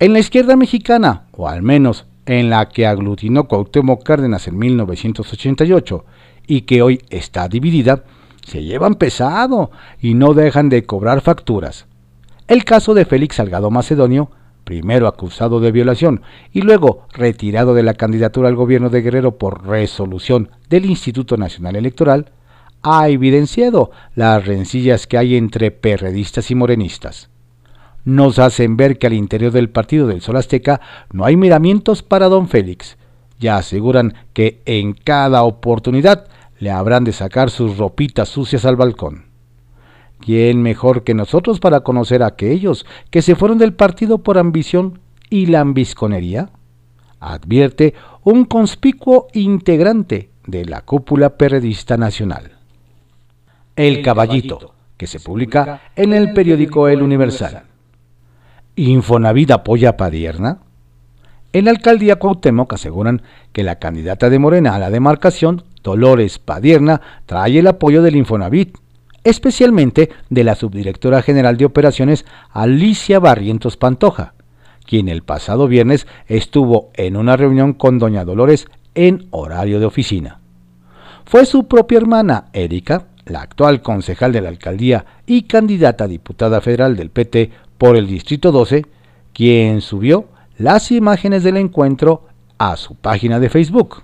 En 0.00 0.12
la 0.12 0.18
izquierda 0.18 0.56
mexicana, 0.56 1.26
o 1.30 1.46
al 1.46 1.62
menos 1.62 2.06
en 2.26 2.50
la 2.50 2.68
que 2.68 2.86
aglutinó 2.86 3.44
Cuauhtémoc 3.44 4.02
Cárdenas 4.02 4.48
en 4.48 4.58
1988 4.58 6.04
y 6.46 6.62
que 6.62 6.82
hoy 6.82 7.00
está 7.10 7.48
dividida, 7.48 8.04
se 8.46 8.62
llevan 8.62 8.94
pesado 8.94 9.70
y 10.00 10.14
no 10.14 10.34
dejan 10.34 10.68
de 10.68 10.84
cobrar 10.84 11.20
facturas. 11.20 11.86
El 12.46 12.64
caso 12.64 12.94
de 12.94 13.04
Félix 13.04 13.36
Salgado 13.36 13.70
Macedonio, 13.70 14.30
primero 14.64 15.06
acusado 15.06 15.60
de 15.60 15.72
violación 15.72 16.22
y 16.52 16.62
luego 16.62 17.06
retirado 17.12 17.74
de 17.74 17.82
la 17.82 17.94
candidatura 17.94 18.48
al 18.48 18.56
gobierno 18.56 18.90
de 18.90 19.02
Guerrero 19.02 19.38
por 19.38 19.66
resolución 19.66 20.50
del 20.68 20.86
Instituto 20.86 21.36
Nacional 21.36 21.76
Electoral, 21.76 22.32
ha 22.82 23.08
evidenciado 23.08 23.90
las 24.14 24.44
rencillas 24.44 25.06
que 25.06 25.16
hay 25.16 25.36
entre 25.36 25.70
perredistas 25.70 26.50
y 26.50 26.54
morenistas. 26.54 27.30
Nos 28.04 28.38
hacen 28.38 28.76
ver 28.76 28.98
que 28.98 29.06
al 29.06 29.14
interior 29.14 29.50
del 29.50 29.70
partido 29.70 30.06
del 30.06 30.20
Sol 30.20 30.36
Azteca 30.36 30.80
no 31.12 31.24
hay 31.24 31.36
miramientos 31.36 32.02
para 32.02 32.28
don 32.28 32.48
Félix. 32.48 32.98
Ya 33.38 33.56
aseguran 33.56 34.14
que 34.32 34.62
en 34.66 34.92
cada 34.92 35.42
oportunidad 35.42 36.26
le 36.58 36.70
habrán 36.70 37.04
de 37.04 37.12
sacar 37.12 37.50
sus 37.50 37.78
ropitas 37.78 38.28
sucias 38.28 38.64
al 38.64 38.76
balcón. 38.76 39.24
¿Quién 40.20 40.62
mejor 40.62 41.02
que 41.02 41.14
nosotros 41.14 41.60
para 41.60 41.80
conocer 41.80 42.22
a 42.22 42.28
aquellos 42.28 42.86
que 43.10 43.22
se 43.22 43.34
fueron 43.34 43.58
del 43.58 43.74
partido 43.74 44.18
por 44.18 44.38
ambición 44.38 45.00
y 45.30 45.46
lambisconería? 45.46 46.50
Advierte 47.20 47.94
un 48.22 48.44
conspicuo 48.44 49.28
integrante 49.32 50.30
de 50.46 50.64
la 50.66 50.82
cúpula 50.82 51.36
perredista 51.36 51.96
nacional. 51.96 52.52
El 53.76 54.02
Caballito, 54.02 54.74
que 54.96 55.06
se 55.06 55.20
publica 55.20 55.82
en 55.96 56.12
el 56.12 56.32
periódico 56.32 56.88
El 56.88 57.02
Universal. 57.02 57.64
¿Infonavit 58.76 59.52
apoya 59.52 59.90
a 59.90 59.96
Padierna? 59.96 60.58
En 61.52 61.66
la 61.66 61.70
alcaldía 61.70 62.16
Cuauhtémoc 62.16 62.72
aseguran 62.72 63.22
que 63.52 63.62
la 63.62 63.78
candidata 63.78 64.30
de 64.30 64.40
Morena 64.40 64.74
a 64.74 64.80
la 64.80 64.90
demarcación, 64.90 65.62
Dolores 65.84 66.40
Padierna, 66.40 67.00
trae 67.26 67.60
el 67.60 67.68
apoyo 67.68 68.02
del 68.02 68.16
Infonavit, 68.16 68.76
especialmente 69.22 70.10
de 70.28 70.42
la 70.42 70.56
subdirectora 70.56 71.22
general 71.22 71.56
de 71.56 71.66
operaciones 71.66 72.24
Alicia 72.50 73.20
Barrientos 73.20 73.76
Pantoja, 73.76 74.34
quien 74.84 75.08
el 75.08 75.22
pasado 75.22 75.68
viernes 75.68 76.08
estuvo 76.26 76.90
en 76.94 77.16
una 77.16 77.36
reunión 77.36 77.74
con 77.74 78.00
doña 78.00 78.24
Dolores 78.24 78.66
en 78.96 79.28
horario 79.30 79.78
de 79.78 79.86
oficina. 79.86 80.40
Fue 81.24 81.46
su 81.46 81.68
propia 81.68 81.98
hermana, 81.98 82.46
Erika, 82.52 83.06
la 83.26 83.40
actual 83.40 83.80
concejal 83.82 84.32
de 84.32 84.40
la 84.40 84.48
alcaldía 84.48 85.06
y 85.26 85.42
candidata 85.42 86.04
a 86.04 86.08
diputada 86.08 86.60
federal 86.60 86.96
del 86.96 87.10
PT 87.10 87.50
por 87.78 87.96
el 87.96 88.06
Distrito 88.06 88.52
12, 88.52 88.86
quien 89.32 89.80
subió 89.80 90.26
las 90.58 90.90
imágenes 90.92 91.42
del 91.42 91.56
encuentro 91.56 92.26
a 92.58 92.76
su 92.76 92.94
página 92.94 93.40
de 93.40 93.50
Facebook. 93.50 94.02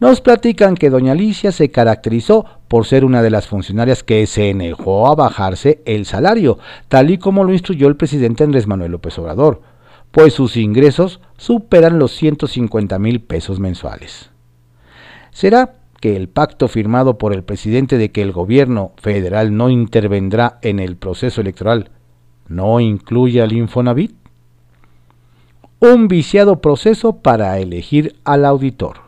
nos 0.00 0.20
platican 0.20 0.74
que 0.74 0.90
doña 0.90 1.12
Alicia 1.12 1.52
se 1.52 1.70
caracterizó 1.70 2.44
por 2.68 2.84
ser 2.84 3.04
una 3.04 3.22
de 3.22 3.30
las 3.30 3.46
funcionarias 3.46 4.02
que 4.02 4.26
se 4.26 4.52
negó 4.52 5.06
a 5.06 5.14
bajarse 5.14 5.80
el 5.86 6.04
salario, 6.04 6.58
tal 6.88 7.10
y 7.10 7.18
como 7.18 7.44
lo 7.44 7.52
instruyó 7.52 7.88
el 7.88 7.96
presidente 7.96 8.44
Andrés 8.44 8.66
Manuel 8.66 8.92
López 8.92 9.18
Obrador, 9.18 9.62
pues 10.10 10.34
sus 10.34 10.56
ingresos 10.56 11.20
superan 11.36 11.98
los 11.98 12.12
150 12.12 12.98
mil 12.98 13.20
pesos 13.20 13.60
mensuales. 13.60 14.30
¿Será 15.30 15.76
que 16.00 16.16
el 16.16 16.28
pacto 16.28 16.68
firmado 16.68 17.16
por 17.16 17.32
el 17.32 17.44
presidente 17.44 17.96
de 17.96 18.12
que 18.12 18.20
el 18.20 18.30
gobierno 18.30 18.92
federal 18.98 19.56
no 19.56 19.70
intervendrá 19.70 20.58
en 20.60 20.78
el 20.78 20.96
proceso 20.96 21.40
electoral 21.40 21.90
no 22.48 22.80
incluye 22.80 23.42
al 23.42 23.52
Infonavit? 23.52 24.14
Un 25.80 26.08
viciado 26.08 26.60
proceso 26.60 27.16
para 27.16 27.58
elegir 27.58 28.16
al 28.24 28.44
auditor. 28.44 28.98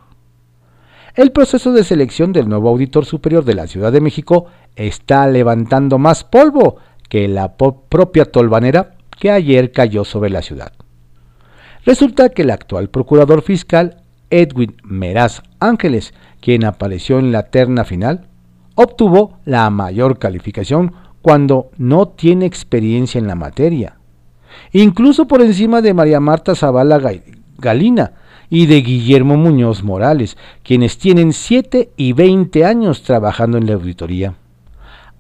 El 1.15 1.33
proceso 1.33 1.73
de 1.73 1.85
selección 1.85 2.33
del 2.33 2.49
nuevo 2.49 2.69
auditor 2.69 3.07
superior 3.07 3.45
de 3.45 3.55
la 3.55 3.67
Ciudad 3.67 3.91
de 3.91 4.03
México 4.03 4.47
está 4.75 5.27
levantando 5.27 5.99
más 5.99 6.25
polvo 6.25 6.77
que 7.09 7.27
la 7.29 7.57
propia 7.57 8.27
tolvanera 8.27 8.97
que 9.19 9.31
ayer 9.31 9.73
cayó 9.73 10.05
sobre 10.05 10.29
la 10.29 10.43
ciudad. 10.43 10.73
Resulta 11.87 12.29
que 12.29 12.43
el 12.43 12.51
actual 12.51 12.91
procurador 12.91 13.43
fiscal, 13.43 14.03
Edwin 14.29 14.77
Meraz 14.83 15.43
Ángeles, 15.61 16.13
quien 16.41 16.65
apareció 16.65 17.19
en 17.19 17.33
la 17.33 17.45
terna 17.45 17.85
final, 17.85 18.27
obtuvo 18.75 19.39
la 19.45 19.71
mayor 19.71 20.19
calificación 20.19 20.93
cuando 21.27 21.71
no 21.77 22.07
tiene 22.07 22.47
experiencia 22.47 23.19
en 23.19 23.27
la 23.27 23.35
materia, 23.35 23.97
incluso 24.71 25.27
por 25.27 25.43
encima 25.43 25.83
de 25.83 25.93
María 25.93 26.21
Marta 26.21 26.55
Zavala 26.55 27.01
Galina, 27.59 28.13
y 28.49 28.67
de 28.67 28.81
Guillermo 28.81 29.37
Muñoz 29.37 29.83
Morales, 29.83 30.37
quienes 30.63 30.99
tienen 30.99 31.33
7 31.33 31.91
y 31.97 32.13
20 32.13 32.65
años 32.65 33.03
trabajando 33.03 33.59
en 33.59 33.67
la 33.67 33.75
auditoría. 33.75 34.35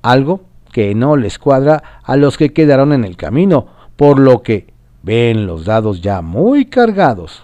Algo 0.00 0.42
que 0.70 0.94
no 0.94 1.16
les 1.16 1.40
cuadra 1.40 1.82
a 2.04 2.14
los 2.14 2.38
que 2.38 2.52
quedaron 2.52 2.92
en 2.92 3.04
el 3.04 3.16
camino, 3.16 3.66
por 3.96 4.20
lo 4.20 4.44
que 4.44 4.68
ven 5.02 5.44
los 5.44 5.64
dados 5.64 6.02
ya 6.02 6.22
muy 6.22 6.66
cargados. 6.66 7.42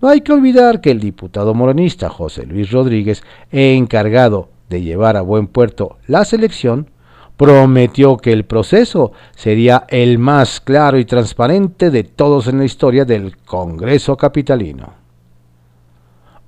No 0.00 0.08
hay 0.08 0.22
que 0.22 0.32
olvidar 0.32 0.80
que 0.80 0.92
el 0.92 1.00
diputado 1.00 1.52
morenista 1.52 2.08
José 2.08 2.46
Luis 2.46 2.70
Rodríguez, 2.70 3.22
encargado 3.52 4.48
de 4.70 4.80
llevar 4.80 5.18
a 5.18 5.20
buen 5.20 5.46
puerto 5.46 5.98
la 6.06 6.24
selección, 6.24 6.88
prometió 7.36 8.16
que 8.16 8.32
el 8.32 8.44
proceso 8.44 9.12
sería 9.34 9.84
el 9.88 10.18
más 10.18 10.60
claro 10.60 10.98
y 10.98 11.04
transparente 11.04 11.90
de 11.90 12.04
todos 12.04 12.48
en 12.48 12.58
la 12.58 12.64
historia 12.64 13.04
del 13.04 13.36
Congreso 13.36 14.16
Capitalino. 14.16 14.94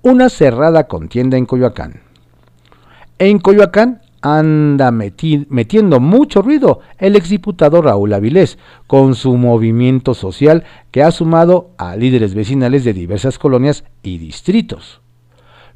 Una 0.02 0.28
cerrada 0.28 0.86
contienda 0.86 1.36
en 1.36 1.44
Coyoacán. 1.46 2.00
En 3.18 3.38
Coyoacán 3.38 4.00
anda 4.20 4.90
metiendo 4.90 6.00
mucho 6.00 6.42
ruido 6.42 6.80
el 6.98 7.16
exdiputado 7.16 7.82
Raúl 7.82 8.12
Avilés 8.12 8.58
con 8.86 9.14
su 9.14 9.36
movimiento 9.36 10.14
social 10.14 10.64
que 10.90 11.02
ha 11.02 11.10
sumado 11.10 11.70
a 11.78 11.96
líderes 11.96 12.34
vecinales 12.34 12.84
de 12.84 12.94
diversas 12.94 13.38
colonias 13.38 13.84
y 14.02 14.18
distritos. 14.18 15.00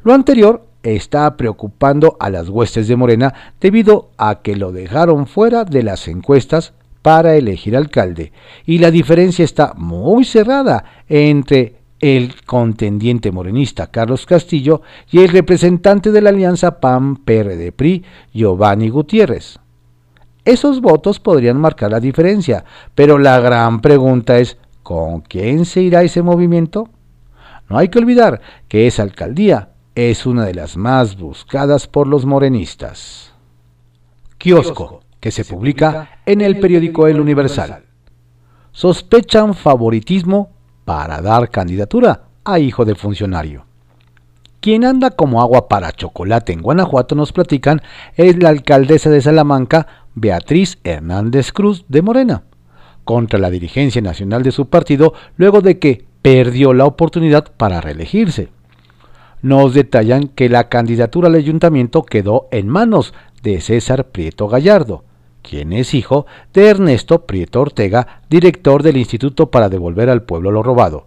Lo 0.02 0.12
anterior 0.14 0.66
está 0.83 1.37
preocupando 1.37 2.17
a 2.21 2.31
las 2.31 2.49
huestes 2.49 2.89
de 2.89 2.97
Morena 2.97 3.35
debido 3.61 4.11
a 4.19 4.43
que 4.43 4.57
lo 4.57 4.73
dejaron 4.73 5.27
fuera 5.27 5.65
de 5.65 5.83
las 5.83 6.09
encuestas 6.09 6.73
para 7.03 7.35
elegir 7.35 7.77
alcalde 7.77 8.33
y 8.65 8.79
la 8.79 8.91
diferencia 8.91 9.45
está 9.45 9.75
muy 9.77 10.25
cerrada 10.25 10.85
entre 11.09 11.77
el 12.01 12.35
contendiente 12.45 13.31
morenista 13.31 13.89
Carlos 13.89 14.27
Castillo 14.27 14.83
y 15.11 15.21
el 15.21 15.29
representante 15.29 16.11
de 16.11 16.21
la 16.21 16.31
alianza 16.31 16.81
PAN-PRD-PRI 16.81 18.05
Giovanni 18.35 18.89
Gutiérrez. 18.89 19.61
Esos 20.45 20.81
votos 20.81 21.21
podrían 21.21 21.59
marcar 21.59 21.93
la 21.93 22.01
diferencia, 22.01 22.65
pero 22.97 23.19
la 23.19 23.39
gran 23.39 23.81
pregunta 23.81 24.39
es, 24.39 24.59
¿con 24.83 25.21
quién 25.21 25.65
se 25.65 25.83
irá 25.83 26.03
ese 26.03 26.23
movimiento? 26.23 26.89
No 27.69 27.79
hay 27.79 27.89
que 27.89 28.01
olvidar 28.01 28.41
que 28.66 28.88
esa 28.88 29.05
alcaldía 29.05 29.68
es 29.94 30.24
una 30.24 30.46
de 30.46 30.55
las 30.55 30.76
más 30.76 31.18
buscadas 31.18 31.87
por 31.87 32.07
los 32.07 32.24
morenistas. 32.24 33.33
Kiosco, 34.38 35.02
que 35.20 35.31
se 35.31 35.44
publica 35.44 36.20
en 36.24 36.40
el 36.40 36.59
periódico 36.59 37.07
El 37.07 37.20
Universal. 37.20 37.85
Sospechan 38.72 39.55
favoritismo 39.55 40.50
para 40.85 41.20
dar 41.20 41.50
candidatura 41.50 42.24
a 42.44 42.59
hijo 42.59 42.85
de 42.85 42.94
funcionario. 42.94 43.66
Quien 44.61 44.85
anda 44.85 45.11
como 45.11 45.42
agua 45.42 45.68
para 45.68 45.92
chocolate 45.92 46.52
en 46.52 46.62
Guanajuato, 46.62 47.14
nos 47.14 47.33
platican, 47.33 47.83
es 48.16 48.40
la 48.42 48.48
alcaldesa 48.48 49.11
de 49.11 49.20
Salamanca, 49.20 49.87
Beatriz 50.14 50.78
Hernández 50.85 51.52
Cruz 51.52 51.85
de 51.88 52.00
Morena, 52.00 52.44
contra 53.05 53.38
la 53.38 53.50
dirigencia 53.50 54.00
nacional 54.00 54.42
de 54.42 54.52
su 54.52 54.68
partido 54.68 55.14
luego 55.37 55.61
de 55.61 55.78
que 55.78 56.07
perdió 56.22 56.72
la 56.72 56.87
oportunidad 56.87 57.52
para 57.57 57.81
reelegirse 57.81 58.50
nos 59.42 59.74
detallan 59.74 60.28
que 60.28 60.48
la 60.48 60.68
candidatura 60.68 61.28
al 61.28 61.35
ayuntamiento 61.35 62.05
quedó 62.05 62.48
en 62.52 62.68
manos 62.68 63.12
de 63.42 63.61
César 63.61 64.09
Prieto 64.09 64.48
Gallardo, 64.48 65.05
quien 65.42 65.72
es 65.72 65.94
hijo 65.94 66.26
de 66.55 66.68
Ernesto 66.68 67.26
Prieto 67.26 67.61
Ortega, 67.61 68.22
director 68.31 68.83
del 68.83 68.96
Instituto 68.96 69.50
para 69.50 69.68
devolver 69.68 70.09
al 70.09 70.22
pueblo 70.22 70.52
lo 70.52 70.62
robado, 70.62 71.07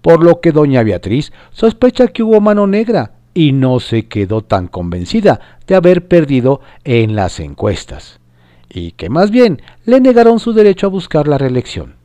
por 0.00 0.24
lo 0.24 0.40
que 0.40 0.52
doña 0.52 0.82
Beatriz 0.82 1.32
sospecha 1.52 2.08
que 2.08 2.22
hubo 2.22 2.40
mano 2.40 2.66
negra 2.66 3.12
y 3.34 3.52
no 3.52 3.80
se 3.80 4.06
quedó 4.06 4.42
tan 4.42 4.68
convencida 4.68 5.58
de 5.66 5.74
haber 5.74 6.08
perdido 6.08 6.60
en 6.84 7.14
las 7.14 7.40
encuestas, 7.40 8.20
y 8.70 8.92
que 8.92 9.10
más 9.10 9.30
bien 9.30 9.60
le 9.84 10.00
negaron 10.00 10.40
su 10.40 10.52
derecho 10.52 10.86
a 10.86 10.90
buscar 10.90 11.28
la 11.28 11.36
reelección. 11.36 11.96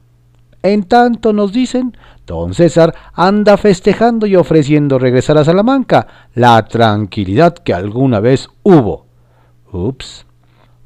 En 0.62 0.84
tanto 0.84 1.32
nos 1.32 1.54
dicen, 1.54 1.96
don 2.30 2.54
César 2.54 2.94
anda 3.14 3.58
festejando 3.58 4.28
y 4.28 4.36
ofreciendo 4.36 5.00
regresar 5.00 5.38
a 5.38 5.44
Salamanca 5.44 6.08
la 6.36 6.64
tranquilidad 6.66 7.56
que 7.56 7.74
alguna 7.74 8.20
vez 8.20 8.50
hubo. 8.64 9.08
Ups. 9.72 10.26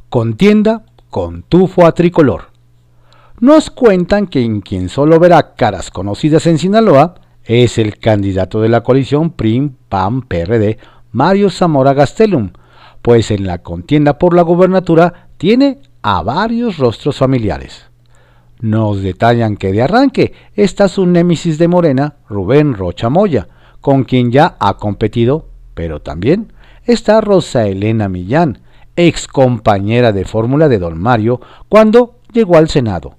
Contienda 0.10 0.84
con 1.10 1.44
tufo 1.44 1.86
a 1.86 1.92
tricolor. 1.92 2.52
Nos 3.40 3.70
cuentan 3.70 4.28
que 4.28 4.42
en 4.42 4.62
quien 4.62 4.88
solo 4.88 5.20
verá 5.20 5.54
caras 5.56 5.92
conocidas 5.92 6.48
en 6.48 6.58
Sinaloa 6.58 7.16
es 7.44 7.78
el 7.78 8.00
candidato 8.00 8.62
de 8.62 8.70
la 8.70 8.82
coalición 8.82 9.32
PRIM-PAM-PRD, 9.32 10.78
Mario 11.12 11.50
Zamora 11.50 11.94
Gastelum, 11.94 12.52
pues 13.02 13.32
en 13.32 13.46
la 13.46 13.58
contienda 13.58 14.18
por 14.18 14.34
la 14.34 14.44
gobernatura 14.44 15.28
tiene 15.38 15.82
a 16.02 16.24
varios 16.24 16.78
rostros 16.78 17.18
familiares. 17.18 17.93
Nos 18.64 19.02
detallan 19.02 19.58
que 19.58 19.74
de 19.74 19.82
arranque 19.82 20.32
está 20.56 20.88
su 20.88 21.06
némesis 21.06 21.58
de 21.58 21.68
Morena, 21.68 22.16
Rubén 22.30 22.76
Rocha 22.76 23.10
Moya, 23.10 23.50
con 23.82 24.06
quien 24.06 24.32
ya 24.32 24.56
ha 24.58 24.78
competido, 24.78 25.48
pero 25.74 26.02
también 26.02 26.54
está 26.86 27.20
Rosa 27.20 27.68
Elena 27.68 28.08
Millán, 28.08 28.60
ex 28.96 29.28
compañera 29.28 30.14
de 30.14 30.24
fórmula 30.24 30.70
de 30.70 30.80
Don 30.80 30.98
Mario 30.98 31.42
cuando 31.68 32.16
llegó 32.32 32.56
al 32.56 32.70
Senado, 32.70 33.18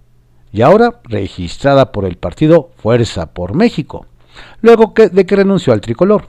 y 0.51 0.63
ahora 0.63 1.03
registrada 1.05 1.93
por 1.93 2.07
el 2.07 2.17
partido 2.17 2.71
Fuerza 2.79 3.35
por 3.35 3.55
México, 3.55 4.07
luego 4.63 4.95
de 4.97 5.27
que 5.27 5.37
renunció 5.37 5.75
al 5.75 5.83
tricolor. 5.83 6.29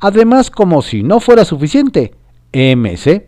Además, 0.00 0.50
como 0.50 0.80
si 0.80 1.02
no 1.02 1.20
fuera 1.20 1.44
suficiente, 1.44 2.14
MC 2.54 3.27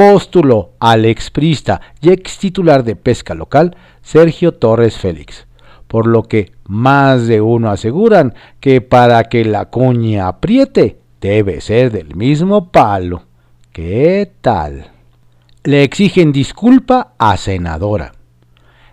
postuló 0.00 0.70
al 0.80 1.04
exprista 1.04 1.82
y 2.00 2.08
ex 2.08 2.38
titular 2.38 2.84
de 2.84 2.96
pesca 2.96 3.34
local 3.34 3.76
Sergio 4.00 4.54
Torres 4.54 4.96
Félix, 4.96 5.46
por 5.88 6.06
lo 6.06 6.22
que 6.22 6.52
más 6.64 7.26
de 7.26 7.42
uno 7.42 7.70
aseguran 7.70 8.32
que 8.60 8.80
para 8.80 9.24
que 9.24 9.44
la 9.44 9.66
cuña 9.66 10.26
apriete 10.26 10.96
debe 11.20 11.60
ser 11.60 11.92
del 11.92 12.16
mismo 12.16 12.70
palo. 12.70 13.24
¿Qué 13.72 14.32
tal? 14.40 14.90
Le 15.64 15.82
exigen 15.82 16.32
disculpa 16.32 17.12
a 17.18 17.36
senadora. 17.36 18.12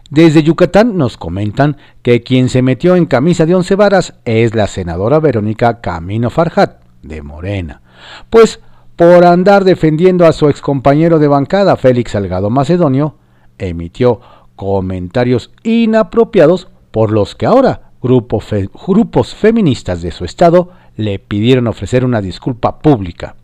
Desde 0.09 0.43
Yucatán 0.43 0.97
nos 0.97 1.15
comentan 1.15 1.77
que 2.01 2.21
quien 2.21 2.49
se 2.49 2.61
metió 2.61 2.97
en 2.97 3.05
camisa 3.05 3.45
de 3.45 3.55
once 3.55 3.75
varas 3.75 4.15
es 4.25 4.53
la 4.53 4.67
senadora 4.67 5.21
Verónica 5.21 5.79
Camino 5.79 6.29
Farjat, 6.29 6.81
de 7.01 7.21
Morena, 7.21 7.81
pues 8.29 8.59
por 8.97 9.25
andar 9.25 9.63
defendiendo 9.63 10.25
a 10.25 10.33
su 10.33 10.49
excompañero 10.49 11.19
de 11.19 11.27
bancada 11.27 11.77
Félix 11.77 12.11
Salgado 12.13 12.49
Macedonio, 12.49 13.15
emitió 13.59 14.19
comentarios 14.55 15.51
inapropiados 15.63 16.67
por 16.89 17.11
los 17.11 17.35
que 17.35 17.45
ahora 17.45 17.91
grupos 18.01 19.35
feministas 19.35 20.01
de 20.01 20.11
su 20.11 20.25
estado 20.25 20.71
le 20.95 21.19
pidieron 21.19 21.67
ofrecer 21.67 22.03
una 22.03 22.21
disculpa 22.21 22.79
pública. 22.79 23.35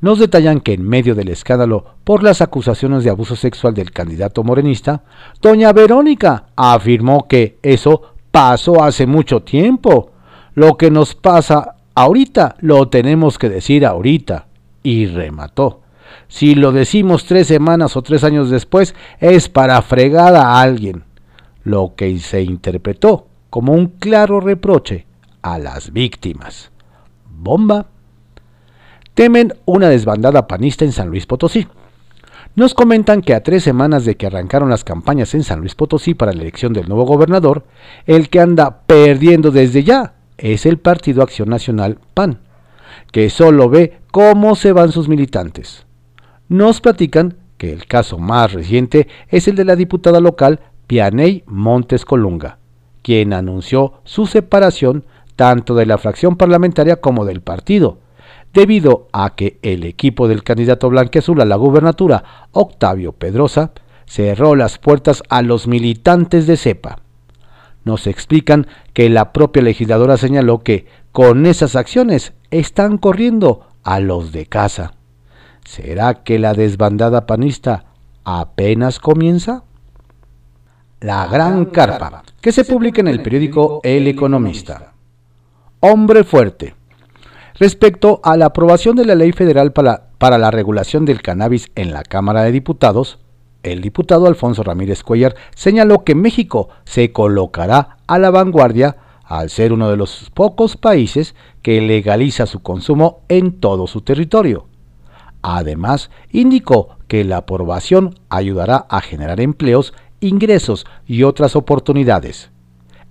Nos 0.00 0.20
detallan 0.20 0.60
que 0.60 0.72
en 0.72 0.88
medio 0.88 1.14
del 1.14 1.28
escándalo 1.28 1.84
por 2.04 2.22
las 2.22 2.40
acusaciones 2.40 3.04
de 3.04 3.10
abuso 3.10 3.36
sexual 3.36 3.74
del 3.74 3.90
candidato 3.90 4.42
morenista, 4.42 5.02
doña 5.42 5.70
Verónica 5.74 6.46
afirmó 6.56 7.28
que 7.28 7.58
eso 7.62 8.14
pasó 8.30 8.82
hace 8.82 9.06
mucho 9.06 9.42
tiempo. 9.42 10.12
Lo 10.54 10.78
que 10.78 10.90
nos 10.90 11.14
pasa 11.14 11.74
ahorita 11.94 12.56
lo 12.60 12.88
tenemos 12.88 13.38
que 13.38 13.50
decir 13.50 13.84
ahorita. 13.84 14.47
Y 14.88 15.04
remató. 15.04 15.82
Si 16.28 16.54
lo 16.54 16.72
decimos 16.72 17.26
tres 17.26 17.46
semanas 17.46 17.94
o 17.94 18.00
tres 18.00 18.24
años 18.24 18.48
después, 18.48 18.94
es 19.20 19.50
para 19.50 19.82
fregar 19.82 20.34
a 20.34 20.62
alguien. 20.62 21.04
Lo 21.62 21.92
que 21.94 22.18
se 22.20 22.40
interpretó 22.40 23.26
como 23.50 23.74
un 23.74 23.88
claro 23.88 24.40
reproche 24.40 25.04
a 25.42 25.58
las 25.58 25.92
víctimas. 25.92 26.70
Bomba. 27.28 27.84
Temen 29.12 29.52
una 29.66 29.90
desbandada 29.90 30.46
panista 30.46 30.86
en 30.86 30.92
San 30.92 31.10
Luis 31.10 31.26
Potosí. 31.26 31.68
Nos 32.56 32.72
comentan 32.72 33.20
que 33.20 33.34
a 33.34 33.42
tres 33.42 33.64
semanas 33.64 34.06
de 34.06 34.16
que 34.16 34.24
arrancaron 34.24 34.70
las 34.70 34.84
campañas 34.84 35.34
en 35.34 35.42
San 35.42 35.60
Luis 35.60 35.74
Potosí 35.74 36.14
para 36.14 36.32
la 36.32 36.40
elección 36.40 36.72
del 36.72 36.88
nuevo 36.88 37.04
gobernador, 37.04 37.66
el 38.06 38.30
que 38.30 38.40
anda 38.40 38.80
perdiendo 38.86 39.50
desde 39.50 39.84
ya 39.84 40.14
es 40.38 40.64
el 40.64 40.78
Partido 40.78 41.22
Acción 41.22 41.50
Nacional 41.50 41.98
PAN, 42.14 42.40
que 43.12 43.30
solo 43.30 43.68
ve 43.68 44.00
cómo 44.10 44.54
se 44.56 44.72
van 44.72 44.92
sus 44.92 45.08
militantes. 45.08 45.86
Nos 46.48 46.80
platican 46.80 47.36
que 47.56 47.72
el 47.72 47.86
caso 47.86 48.18
más 48.18 48.52
reciente 48.52 49.08
es 49.28 49.48
el 49.48 49.56
de 49.56 49.64
la 49.64 49.76
diputada 49.76 50.20
local 50.20 50.60
Pianey 50.86 51.42
Montes 51.46 52.04
Colunga, 52.04 52.58
quien 53.02 53.32
anunció 53.32 53.94
su 54.04 54.26
separación 54.26 55.04
tanto 55.36 55.74
de 55.74 55.86
la 55.86 55.98
fracción 55.98 56.36
parlamentaria 56.36 56.96
como 56.96 57.24
del 57.24 57.42
partido, 57.42 57.98
debido 58.52 59.08
a 59.12 59.34
que 59.34 59.58
el 59.62 59.84
equipo 59.84 60.26
del 60.26 60.42
candidato 60.42 60.88
blanqueazul 60.88 61.40
a 61.40 61.44
la 61.44 61.56
gubernatura, 61.56 62.48
Octavio 62.52 63.12
Pedrosa, 63.12 63.72
cerró 64.06 64.56
las 64.56 64.78
puertas 64.78 65.22
a 65.28 65.42
los 65.42 65.68
militantes 65.68 66.46
de 66.46 66.56
CEPA. 66.56 67.02
Nos 67.84 68.06
explican 68.06 68.66
que 68.92 69.08
la 69.08 69.32
propia 69.32 69.62
legisladora 69.62 70.16
señaló 70.16 70.58
que 70.60 70.86
con 71.12 71.46
esas 71.46 71.76
acciones 71.76 72.32
están 72.50 72.98
corriendo 72.98 73.66
a 73.82 74.00
los 74.00 74.32
de 74.32 74.46
casa. 74.46 74.94
¿Será 75.64 76.22
que 76.22 76.38
la 76.38 76.54
desbandada 76.54 77.26
panista 77.26 77.86
apenas 78.24 78.98
comienza? 78.98 79.64
La 81.00 81.26
Gran 81.26 81.66
Carpa, 81.66 82.24
que 82.40 82.52
se 82.52 82.64
publica 82.64 83.00
en 83.00 83.08
el 83.08 83.22
periódico 83.22 83.80
El 83.84 84.08
Economista. 84.08 84.92
Hombre 85.80 86.24
fuerte. 86.24 86.74
Respecto 87.54 88.20
a 88.24 88.36
la 88.36 88.46
aprobación 88.46 88.96
de 88.96 89.04
la 89.04 89.14
Ley 89.14 89.32
Federal 89.32 89.72
para, 89.72 90.38
la 90.38 90.50
regulación 90.50 91.04
del 91.04 91.22
cannabis 91.22 91.70
en 91.74 91.92
la 91.92 92.02
Cámara 92.02 92.42
de 92.42 92.52
Diputados, 92.52 93.18
el 93.62 93.80
diputado 93.80 94.26
Alfonso 94.26 94.62
Ramírez 94.62 95.02
Cuellar 95.02 95.34
señaló 95.54 96.04
que 96.04 96.14
México 96.14 96.68
se 96.84 97.12
colocará 97.12 97.98
a 98.06 98.18
la 98.18 98.30
vanguardia 98.30 98.96
al 99.24 99.50
ser 99.50 99.72
uno 99.72 99.90
de 99.90 99.96
los 99.96 100.30
pocos 100.32 100.76
países 100.76 101.34
que 101.62 101.80
legaliza 101.80 102.46
su 102.46 102.60
consumo 102.60 103.20
en 103.28 103.60
todo 103.60 103.86
su 103.86 104.00
territorio. 104.00 104.66
Además, 105.42 106.10
indicó 106.30 106.96
que 107.06 107.24
la 107.24 107.38
aprobación 107.38 108.14
ayudará 108.28 108.86
a 108.88 109.00
generar 109.00 109.40
empleos, 109.40 109.92
ingresos 110.20 110.86
y 111.06 111.22
otras 111.22 111.56
oportunidades. 111.56 112.50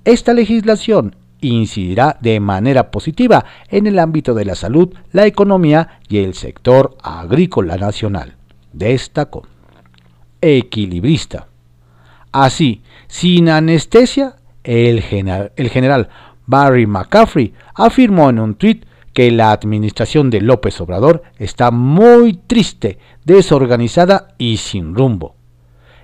Esta 0.05 0.33
legislación 0.33 1.15
incidirá 1.39 2.17
de 2.19 2.39
manera 2.39 2.89
positiva 2.89 3.45
en 3.69 3.87
el 3.87 3.99
ámbito 3.99 4.33
de 4.33 4.45
la 4.45 4.55
salud, 4.55 4.93
la 5.11 5.25
economía 5.25 5.99
y 6.09 6.19
el 6.19 6.33
sector 6.33 6.97
agrícola 7.03 7.77
nacional. 7.77 8.35
Destacó. 8.73 9.43
Equilibrista. 10.55 11.47
Así, 12.31 12.81
sin 13.07 13.49
anestesia, 13.49 14.35
el 14.63 15.01
general, 15.01 16.09
Barry 16.45 16.85
McCaffrey 16.85 17.53
afirmó 17.73 18.29
en 18.29 18.39
un 18.39 18.55
tuit 18.55 18.85
que 19.13 19.31
la 19.31 19.51
administración 19.51 20.29
de 20.29 20.41
López 20.41 20.79
Obrador 20.79 21.23
está 21.37 21.71
muy 21.71 22.33
triste, 22.47 22.99
desorganizada 23.25 24.35
y 24.37 24.57
sin 24.57 24.95
rumbo. 24.95 25.35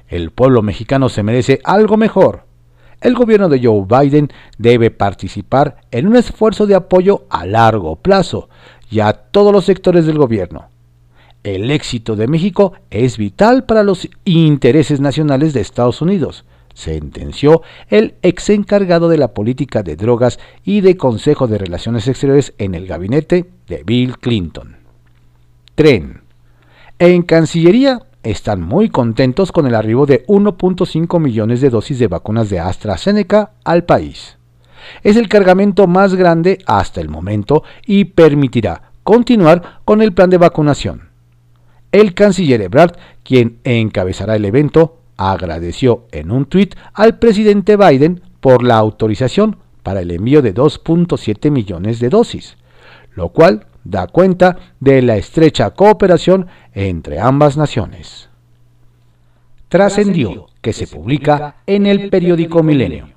El 0.07 0.31
pueblo 0.31 0.61
mexicano 0.61 1.09
se 1.09 1.23
merece 1.23 1.59
algo 1.63 1.97
mejor 1.97 2.45
el 3.03 3.15
gobierno 3.15 3.49
de 3.49 3.61
Joe 3.61 3.85
Biden 3.85 4.29
debe 4.57 4.89
participar 4.89 5.75
en 5.91 6.07
un 6.07 6.15
esfuerzo 6.15 6.65
de 6.65 6.75
apoyo 6.75 7.25
a 7.29 7.45
largo 7.45 7.97
plazo 7.97 8.47
y 8.89 9.01
a 9.01 9.11
todos 9.11 9.51
los 9.51 9.65
sectores 9.65 10.05
del 10.05 10.17
gobierno. 10.17 10.69
El 11.43 11.71
éxito 11.71 12.15
de 12.15 12.27
México 12.27 12.71
es 12.89 13.17
vital 13.17 13.65
para 13.65 13.83
los 13.83 14.07
intereses 14.23 15.01
nacionales 15.01 15.53
de 15.53 15.59
Estados 15.59 16.01
Unidos, 16.01 16.45
sentenció 16.73 17.61
el 17.89 18.15
ex 18.21 18.49
encargado 18.49 19.09
de 19.09 19.17
la 19.17 19.33
política 19.33 19.83
de 19.83 19.97
drogas 19.97 20.39
y 20.63 20.79
de 20.79 20.95
Consejo 20.95 21.47
de 21.47 21.57
Relaciones 21.57 22.07
Exteriores 22.07 22.53
en 22.57 22.75
el 22.75 22.87
gabinete 22.87 23.45
de 23.67 23.83
Bill 23.83 24.17
Clinton. 24.19 24.77
Tren. 25.75 26.21
En 26.97 27.23
Cancillería 27.23 28.03
están 28.23 28.61
muy 28.61 28.89
contentos 28.89 29.51
con 29.51 29.67
el 29.67 29.75
arribo 29.75 30.05
de 30.05 30.25
1.5 30.27 31.19
millones 31.19 31.59
de 31.59 31.69
dosis 31.69 31.99
de 31.99 32.07
vacunas 32.07 32.49
de 32.49 32.59
AstraZeneca 32.61 33.51
al 33.65 33.83
país. 33.83 34.37
Es 35.03 35.17
el 35.17 35.27
cargamento 35.27 35.87
más 35.87 36.15
grande 36.15 36.59
hasta 36.65 37.01
el 37.01 37.09
momento 37.09 37.63
y 37.85 38.05
permitirá 38.05 38.93
continuar 39.03 39.81
con 39.83 40.01
el 40.01 40.13
plan 40.13 40.29
de 40.29 40.37
vacunación. 40.37 41.12
El 41.93 42.15
canciller 42.15 42.59
Ebrard, 42.59 42.95
quien 43.23 43.59
encabezará 43.63 44.35
el 44.35 44.45
evento, 44.45 44.97
agradeció 45.15 46.07
en 46.11 46.31
un 46.31 46.45
tuit 46.45 46.73
al 46.91 47.19
presidente 47.19 47.77
Biden 47.77 48.21
por 48.41 48.63
la 48.63 48.77
autorización 48.77 49.57
para 49.83 50.01
el 50.01 50.09
envío 50.09 50.41
de 50.41 50.55
2.7 50.55 51.51
millones 51.51 51.99
de 51.99 52.09
dosis, 52.09 52.57
lo 53.13 53.29
cual 53.29 53.67
da 53.83 54.07
cuenta 54.07 54.57
de 54.79 55.03
la 55.03 55.17
estrecha 55.17 55.69
cooperación 55.69 56.47
entre 56.73 57.19
ambas 57.19 57.57
naciones. 57.57 58.27
Trascendió 59.69 60.47
que 60.61 60.73
se 60.73 60.87
publica 60.87 61.57
en 61.67 61.85
el 61.85 62.09
periódico 62.09 62.63
Milenio. 62.63 63.09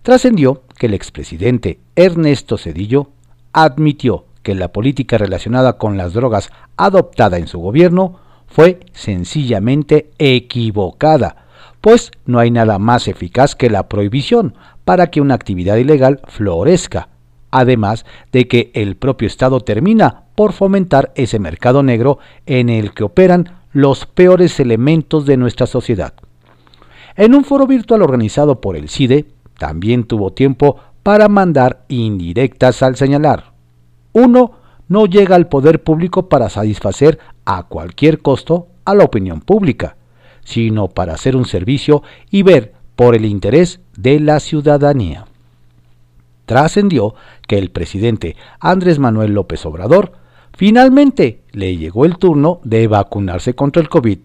Trascendió 0.00 0.62
que 0.78 0.86
el 0.86 0.94
expresidente 0.94 1.78
Ernesto 1.94 2.56
Cedillo 2.56 3.10
admitió 3.52 4.24
que 4.42 4.54
la 4.54 4.68
política 4.68 5.18
relacionada 5.18 5.74
con 5.74 5.96
las 5.96 6.12
drogas 6.12 6.50
adoptada 6.76 7.38
en 7.38 7.46
su 7.46 7.58
gobierno 7.58 8.18
fue 8.46 8.80
sencillamente 8.92 10.10
equivocada, 10.18 11.46
pues 11.80 12.10
no 12.26 12.38
hay 12.38 12.50
nada 12.50 12.78
más 12.78 13.08
eficaz 13.08 13.54
que 13.54 13.70
la 13.70 13.88
prohibición 13.88 14.54
para 14.84 15.08
que 15.08 15.20
una 15.20 15.34
actividad 15.34 15.76
ilegal 15.76 16.20
florezca 16.26 17.08
además 17.52 18.04
de 18.32 18.48
que 18.48 18.72
el 18.74 18.96
propio 18.96 19.28
Estado 19.28 19.60
termina 19.60 20.24
por 20.34 20.52
fomentar 20.52 21.12
ese 21.14 21.38
mercado 21.38 21.84
negro 21.84 22.18
en 22.46 22.68
el 22.68 22.92
que 22.92 23.04
operan 23.04 23.60
los 23.72 24.06
peores 24.06 24.58
elementos 24.58 25.26
de 25.26 25.36
nuestra 25.36 25.66
sociedad. 25.66 26.14
En 27.14 27.34
un 27.34 27.44
foro 27.44 27.66
virtual 27.66 28.02
organizado 28.02 28.60
por 28.60 28.74
el 28.74 28.88
CIDE, 28.88 29.26
también 29.58 30.04
tuvo 30.04 30.32
tiempo 30.32 30.78
para 31.02 31.28
mandar 31.28 31.84
indirectas 31.88 32.82
al 32.82 32.96
señalar. 32.96 33.51
Uno 34.12 34.52
no 34.88 35.06
llega 35.06 35.36
al 35.36 35.48
poder 35.48 35.82
público 35.82 36.28
para 36.28 36.50
satisfacer 36.50 37.18
a 37.44 37.64
cualquier 37.64 38.20
costo 38.20 38.68
a 38.84 38.94
la 38.94 39.04
opinión 39.04 39.40
pública, 39.40 39.96
sino 40.44 40.88
para 40.88 41.14
hacer 41.14 41.36
un 41.36 41.46
servicio 41.46 42.02
y 42.30 42.42
ver 42.42 42.74
por 42.96 43.14
el 43.14 43.24
interés 43.24 43.80
de 43.96 44.20
la 44.20 44.40
ciudadanía. 44.40 45.26
Trascendió 46.46 47.14
que 47.46 47.58
el 47.58 47.70
presidente 47.70 48.36
Andrés 48.60 48.98
Manuel 48.98 49.32
López 49.32 49.64
Obrador 49.64 50.12
finalmente 50.54 51.42
le 51.52 51.76
llegó 51.76 52.04
el 52.04 52.18
turno 52.18 52.60
de 52.64 52.88
vacunarse 52.88 53.54
contra 53.54 53.80
el 53.80 53.88
COVID, 53.88 54.18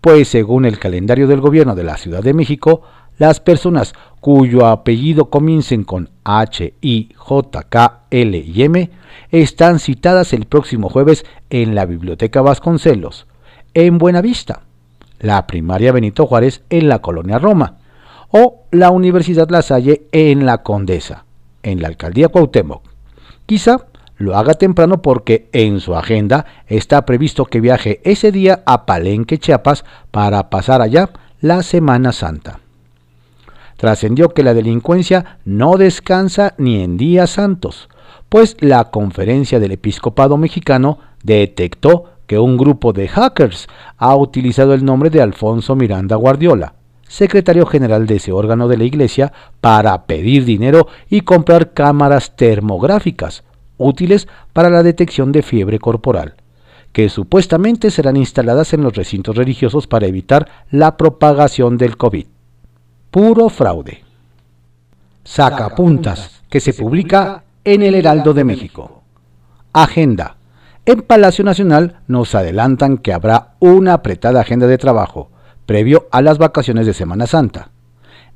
pues 0.00 0.28
según 0.28 0.64
el 0.64 0.78
calendario 0.78 1.26
del 1.26 1.40
gobierno 1.40 1.74
de 1.74 1.84
la 1.84 1.96
Ciudad 1.96 2.22
de 2.22 2.34
México, 2.34 2.82
las 3.18 3.40
personas 3.40 3.94
cuyo 4.20 4.66
apellido 4.66 5.30
comiencen 5.30 5.84
con 5.84 6.10
H, 6.24 6.74
I, 6.80 7.10
J, 7.16 7.62
K, 7.62 8.00
L 8.10 8.38
y 8.38 8.62
M 8.62 8.90
están 9.30 9.78
citadas 9.78 10.32
el 10.32 10.46
próximo 10.46 10.88
jueves 10.88 11.24
en 11.50 11.74
la 11.74 11.86
Biblioteca 11.86 12.42
Vasconcelos, 12.42 13.26
en 13.74 13.98
Buenavista, 13.98 14.62
la 15.18 15.46
primaria 15.46 15.92
Benito 15.92 16.26
Juárez 16.26 16.62
en 16.70 16.88
la 16.88 17.00
Colonia 17.00 17.38
Roma 17.38 17.78
o 18.30 18.64
la 18.70 18.90
Universidad 18.90 19.48
La 19.50 19.62
Salle 19.62 20.06
en 20.12 20.44
la 20.44 20.62
Condesa 20.62 21.26
en 21.66 21.82
la 21.82 21.88
alcaldía 21.88 22.28
Cuauhtémoc. 22.28 22.82
Quizá 23.44 23.86
lo 24.16 24.36
haga 24.36 24.54
temprano 24.54 25.02
porque 25.02 25.50
en 25.52 25.80
su 25.80 25.94
agenda 25.94 26.46
está 26.66 27.04
previsto 27.04 27.44
que 27.44 27.60
viaje 27.60 28.00
ese 28.04 28.32
día 28.32 28.62
a 28.64 28.86
Palenque, 28.86 29.38
Chiapas, 29.38 29.84
para 30.10 30.48
pasar 30.48 30.80
allá 30.80 31.10
la 31.40 31.62
Semana 31.62 32.12
Santa. 32.12 32.60
Trascendió 33.76 34.30
que 34.30 34.42
la 34.42 34.54
delincuencia 34.54 35.38
no 35.44 35.76
descansa 35.76 36.54
ni 36.58 36.82
en 36.82 36.96
días 36.96 37.30
santos, 37.30 37.88
pues 38.28 38.56
la 38.60 38.84
conferencia 38.90 39.60
del 39.60 39.72
episcopado 39.72 40.36
mexicano 40.36 40.98
detectó 41.22 42.04
que 42.26 42.38
un 42.38 42.56
grupo 42.56 42.92
de 42.92 43.08
hackers 43.08 43.68
ha 43.96 44.16
utilizado 44.16 44.74
el 44.74 44.84
nombre 44.84 45.10
de 45.10 45.22
Alfonso 45.22 45.76
Miranda 45.76 46.16
Guardiola, 46.16 46.74
secretario 47.06 47.66
general 47.66 48.06
de 48.06 48.16
ese 48.16 48.32
órgano 48.32 48.66
de 48.68 48.78
la 48.78 48.84
Iglesia, 48.84 49.32
para 49.60 50.06
pedir 50.06 50.44
dinero 50.44 50.88
y 51.08 51.20
comprar 51.20 51.72
cámaras 51.72 52.34
termográficas, 52.34 53.44
útiles 53.76 54.26
para 54.52 54.70
la 54.70 54.82
detección 54.82 55.32
de 55.32 55.42
fiebre 55.42 55.78
corporal, 55.78 56.34
que 56.92 57.08
supuestamente 57.08 57.90
serán 57.90 58.16
instaladas 58.16 58.72
en 58.72 58.82
los 58.82 58.96
recintos 58.96 59.36
religiosos 59.36 59.86
para 59.86 60.06
evitar 60.06 60.48
la 60.70 60.96
propagación 60.96 61.76
del 61.76 61.96
COVID. 61.96 62.26
Puro 63.16 63.48
fraude. 63.48 64.04
Sacapuntas, 65.24 66.42
que 66.50 66.60
se 66.60 66.74
publica 66.74 67.44
en 67.64 67.82
el 67.82 67.94
Heraldo 67.94 68.34
de 68.34 68.44
México. 68.44 69.04
Agenda. 69.72 70.36
En 70.84 71.00
Palacio 71.00 71.42
Nacional 71.42 72.00
nos 72.08 72.34
adelantan 72.34 72.98
que 72.98 73.14
habrá 73.14 73.54
una 73.58 73.94
apretada 73.94 74.42
agenda 74.42 74.66
de 74.66 74.76
trabajo 74.76 75.30
previo 75.64 76.08
a 76.10 76.20
las 76.20 76.36
vacaciones 76.36 76.84
de 76.84 76.92
Semana 76.92 77.26
Santa. 77.26 77.70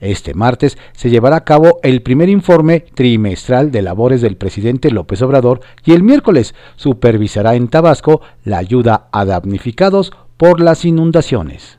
Este 0.00 0.32
martes 0.32 0.78
se 0.92 1.10
llevará 1.10 1.36
a 1.36 1.44
cabo 1.44 1.78
el 1.82 2.00
primer 2.00 2.30
informe 2.30 2.80
trimestral 2.80 3.70
de 3.70 3.82
labores 3.82 4.22
del 4.22 4.38
presidente 4.38 4.90
López 4.90 5.20
Obrador 5.20 5.60
y 5.84 5.92
el 5.92 6.02
miércoles 6.02 6.54
supervisará 6.76 7.54
en 7.54 7.68
Tabasco 7.68 8.22
la 8.44 8.56
ayuda 8.56 9.08
a 9.12 9.26
damnificados 9.26 10.10
por 10.38 10.58
las 10.58 10.86
inundaciones. 10.86 11.78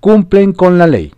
Cumplen 0.00 0.52
con 0.52 0.76
la 0.76 0.88
ley. 0.88 1.12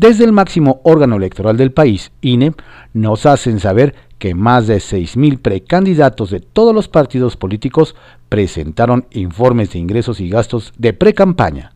Desde 0.00 0.24
el 0.24 0.32
máximo 0.32 0.80
órgano 0.82 1.16
electoral 1.16 1.58
del 1.58 1.72
país, 1.72 2.10
INE, 2.22 2.54
nos 2.94 3.26
hacen 3.26 3.60
saber 3.60 3.94
que 4.18 4.34
más 4.34 4.66
de 4.66 4.78
6.000 4.78 5.38
precandidatos 5.42 6.30
de 6.30 6.40
todos 6.40 6.74
los 6.74 6.88
partidos 6.88 7.36
políticos 7.36 7.94
presentaron 8.30 9.04
informes 9.10 9.72
de 9.72 9.78
ingresos 9.78 10.18
y 10.20 10.30
gastos 10.30 10.72
de 10.78 10.94
precampaña. 10.94 11.74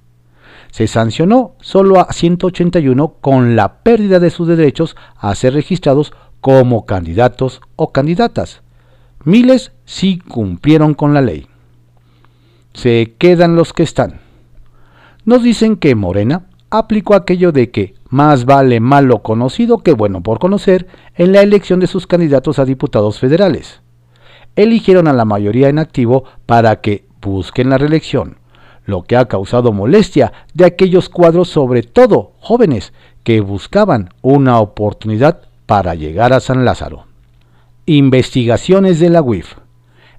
Se 0.71 0.87
sancionó 0.87 1.53
solo 1.61 2.01
a 2.01 2.15
181 2.15 3.17
con 3.21 3.57
la 3.57 3.83
pérdida 3.83 4.19
de 4.21 4.31
sus 4.31 4.49
derechos 4.49 4.97
a 5.19 5.35
ser 5.35 5.53
registrados 5.53 6.15
como 6.41 6.87
candidatos 6.87 7.61
o 7.77 7.93
candidatas. 7.93 8.63
Miles 9.25 9.73
sí 9.85 10.19
cumplieron 10.19 10.95
con 10.95 11.13
la 11.13 11.21
ley. 11.21 11.47
Se 12.73 13.17
quedan 13.19 13.55
los 13.55 13.75
que 13.75 13.83
están. 13.83 14.23
Nos 15.27 15.43
dicen 15.43 15.77
que 15.77 15.95
Morena 15.95 16.47
aplicó 16.71 17.15
aquello 17.15 17.53
de 17.53 17.71
que 17.71 17.95
más 18.15 18.45
vale 18.45 18.79
malo 18.79 19.23
conocido 19.23 19.79
que 19.79 19.93
bueno 19.93 20.23
por 20.23 20.39
conocer 20.39 20.87
en 21.17 21.33
la 21.33 21.43
elección 21.43 21.81
de 21.81 21.89
sus 21.89 22.07
candidatos 22.07 22.61
a 22.61 22.65
diputados 22.65 23.19
federales. 23.19 23.81
Eligieron 24.55 25.09
a 25.09 25.13
la 25.13 25.25
mayoría 25.25 25.69
en 25.69 25.81
activo 25.81 26.23
para 26.47 26.81
que 26.81 27.07
busquen 27.21 27.71
la 27.71 27.77
reelección, 27.77 28.37
lo 28.85 29.03
que 29.03 29.17
ha 29.17 29.27
causado 29.27 29.73
molestia 29.73 30.33
de 30.55 30.65
aquellos 30.65 31.09
cuadros, 31.09 31.49
sobre 31.49 31.83
todo 31.83 32.35
jóvenes, 32.39 32.93
que 33.25 33.41
buscaban 33.41 34.11
una 34.23 34.61
oportunidad 34.61 35.41
para 35.67 35.97
llegar 35.97 36.33
a 36.33 36.39
San 36.39 36.65
Lázaro. 36.65 37.07
Investigaciones 37.85 39.01
de 39.01 39.11
la 39.11 39.23
UIF. 39.23 39.55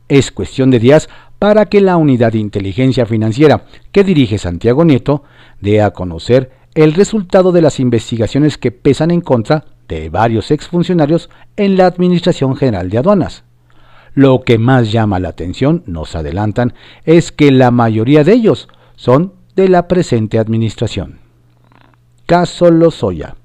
Es 0.09 0.33
cuestión 0.33 0.69
de 0.69 0.79
días 0.79 1.07
para 1.39 1.67
que 1.67 1.79
la 1.79 1.95
unidad 1.95 2.33
de 2.33 2.39
inteligencia 2.39 3.05
financiera 3.05 3.67
que 3.93 4.03
dirige 4.03 4.37
Santiago 4.37 4.83
Nieto 4.83 5.23
dé 5.61 5.81
a 5.81 5.91
conocer 5.91 6.64
el 6.75 6.93
resultado 6.93 7.53
de 7.53 7.61
las 7.61 7.79
investigaciones 7.79 8.57
que 8.57 8.71
pesan 8.71 9.09
en 9.09 9.21
contra 9.21 9.63
de 9.87 10.09
varios 10.09 10.51
exfuncionarios 10.51 11.29
en 11.55 11.77
la 11.77 11.85
Administración 11.85 12.57
General 12.57 12.89
de 12.89 12.97
Aduanas. 12.97 13.45
Lo 14.13 14.41
que 14.41 14.57
más 14.57 14.91
llama 14.91 15.19
la 15.19 15.29
atención, 15.29 15.83
nos 15.85 16.15
adelantan, 16.15 16.73
es 17.05 17.31
que 17.31 17.51
la 17.51 17.71
mayoría 17.71 18.25
de 18.25 18.33
ellos 18.33 18.67
son 18.95 19.33
de 19.55 19.69
la 19.69 19.87
presente 19.87 20.37
administración. 20.37 21.19
Caso 22.25 22.69
Lozoya. 22.69 23.35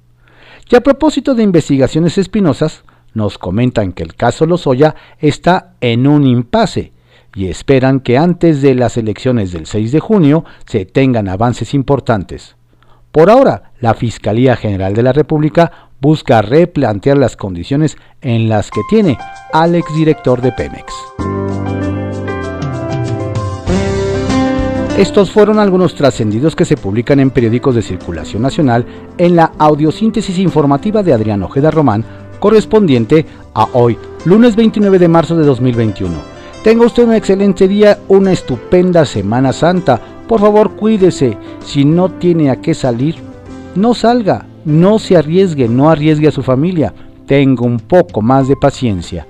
Y 0.69 0.75
a 0.75 0.81
propósito 0.81 1.35
de 1.35 1.45
investigaciones 1.45 2.19
espinosas, 2.19 2.83
nos 3.15 3.39
comentan 3.39 3.93
que 3.93 4.03
el 4.03 4.15
caso 4.15 4.45
Lozoya 4.45 4.97
está 5.19 5.75
en 5.81 6.07
un 6.07 6.27
impasse 6.27 6.93
y 7.35 7.47
esperan 7.47 8.01
que 8.01 8.19
antes 8.19 8.61
de 8.61 8.75
las 8.75 8.97
elecciones 8.97 9.53
del 9.53 9.67
6 9.67 9.93
de 9.93 10.01
junio 10.01 10.45
se 10.67 10.85
tengan 10.85 11.29
avances 11.29 11.75
importantes. 11.75 12.57
Por 13.13 13.29
ahora, 13.29 13.73
la 13.81 13.95
Fiscalía 13.95 14.55
General 14.57 14.95
de 14.95 15.03
la 15.03 15.13
República 15.13 15.91
busca 16.01 16.43
replantear 16.43 17.19
las 17.19 17.37
condiciones 17.37 17.97
en 18.21 18.49
las 18.49 18.71
que 18.71 18.81
tiene 18.89 19.19
al 19.53 19.75
exdirector 19.75 20.41
de 20.41 20.53
Pemex. 20.53 20.93
Estos 24.97 25.31
fueron 25.31 25.59
algunos 25.59 25.95
trascendidos 25.95 26.55
que 26.55 26.65
se 26.65 26.77
publican 26.77 27.21
en 27.21 27.31
periódicos 27.31 27.75
de 27.75 27.83
circulación 27.83 28.43
nacional 28.43 28.85
en 29.19 29.35
la 29.35 29.53
audiosíntesis 29.59 30.39
informativa 30.39 31.03
de 31.03 31.13
Adrián 31.13 31.43
Ojeda 31.43 31.71
Román, 31.71 32.05
correspondiente 32.39 33.27
a 33.55 33.67
hoy, 33.73 33.99
lunes 34.25 34.55
29 34.55 34.99
de 34.99 35.09
marzo 35.09 35.37
de 35.37 35.45
2021 35.45 36.30
Tenga 36.63 36.85
usted 36.85 37.05
un 37.05 37.15
excelente 37.15 37.67
día, 37.67 37.99
una 38.09 38.33
estupenda 38.33 39.07
Semana 39.07 39.51
Santa. 39.51 39.99
Por 40.29 40.41
favor, 40.41 40.77
cuídese. 40.77 41.39
Si 41.65 41.87
no 41.87 42.11
tiene 42.11 42.51
a 42.51 42.61
qué 42.61 42.75
salir, 42.75 43.17
no 43.75 43.95
salga. 43.95 44.45
No 44.67 44.99
se 44.99 45.17
arriesgue, 45.17 45.69
no 45.71 45.89
arriesgue 45.89 46.29
a 46.29 46.33
su 46.33 46.43
familia. 46.43 46.93
Tenga 47.27 47.65
un 47.65 47.79
poco 47.79 48.21
más 48.21 48.47
de 48.47 48.57
paciencia. 48.57 49.27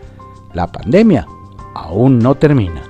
La 0.55 0.67
pandemia 0.67 1.25
aún 1.77 2.19
no 2.19 2.35
termina. 2.35 2.83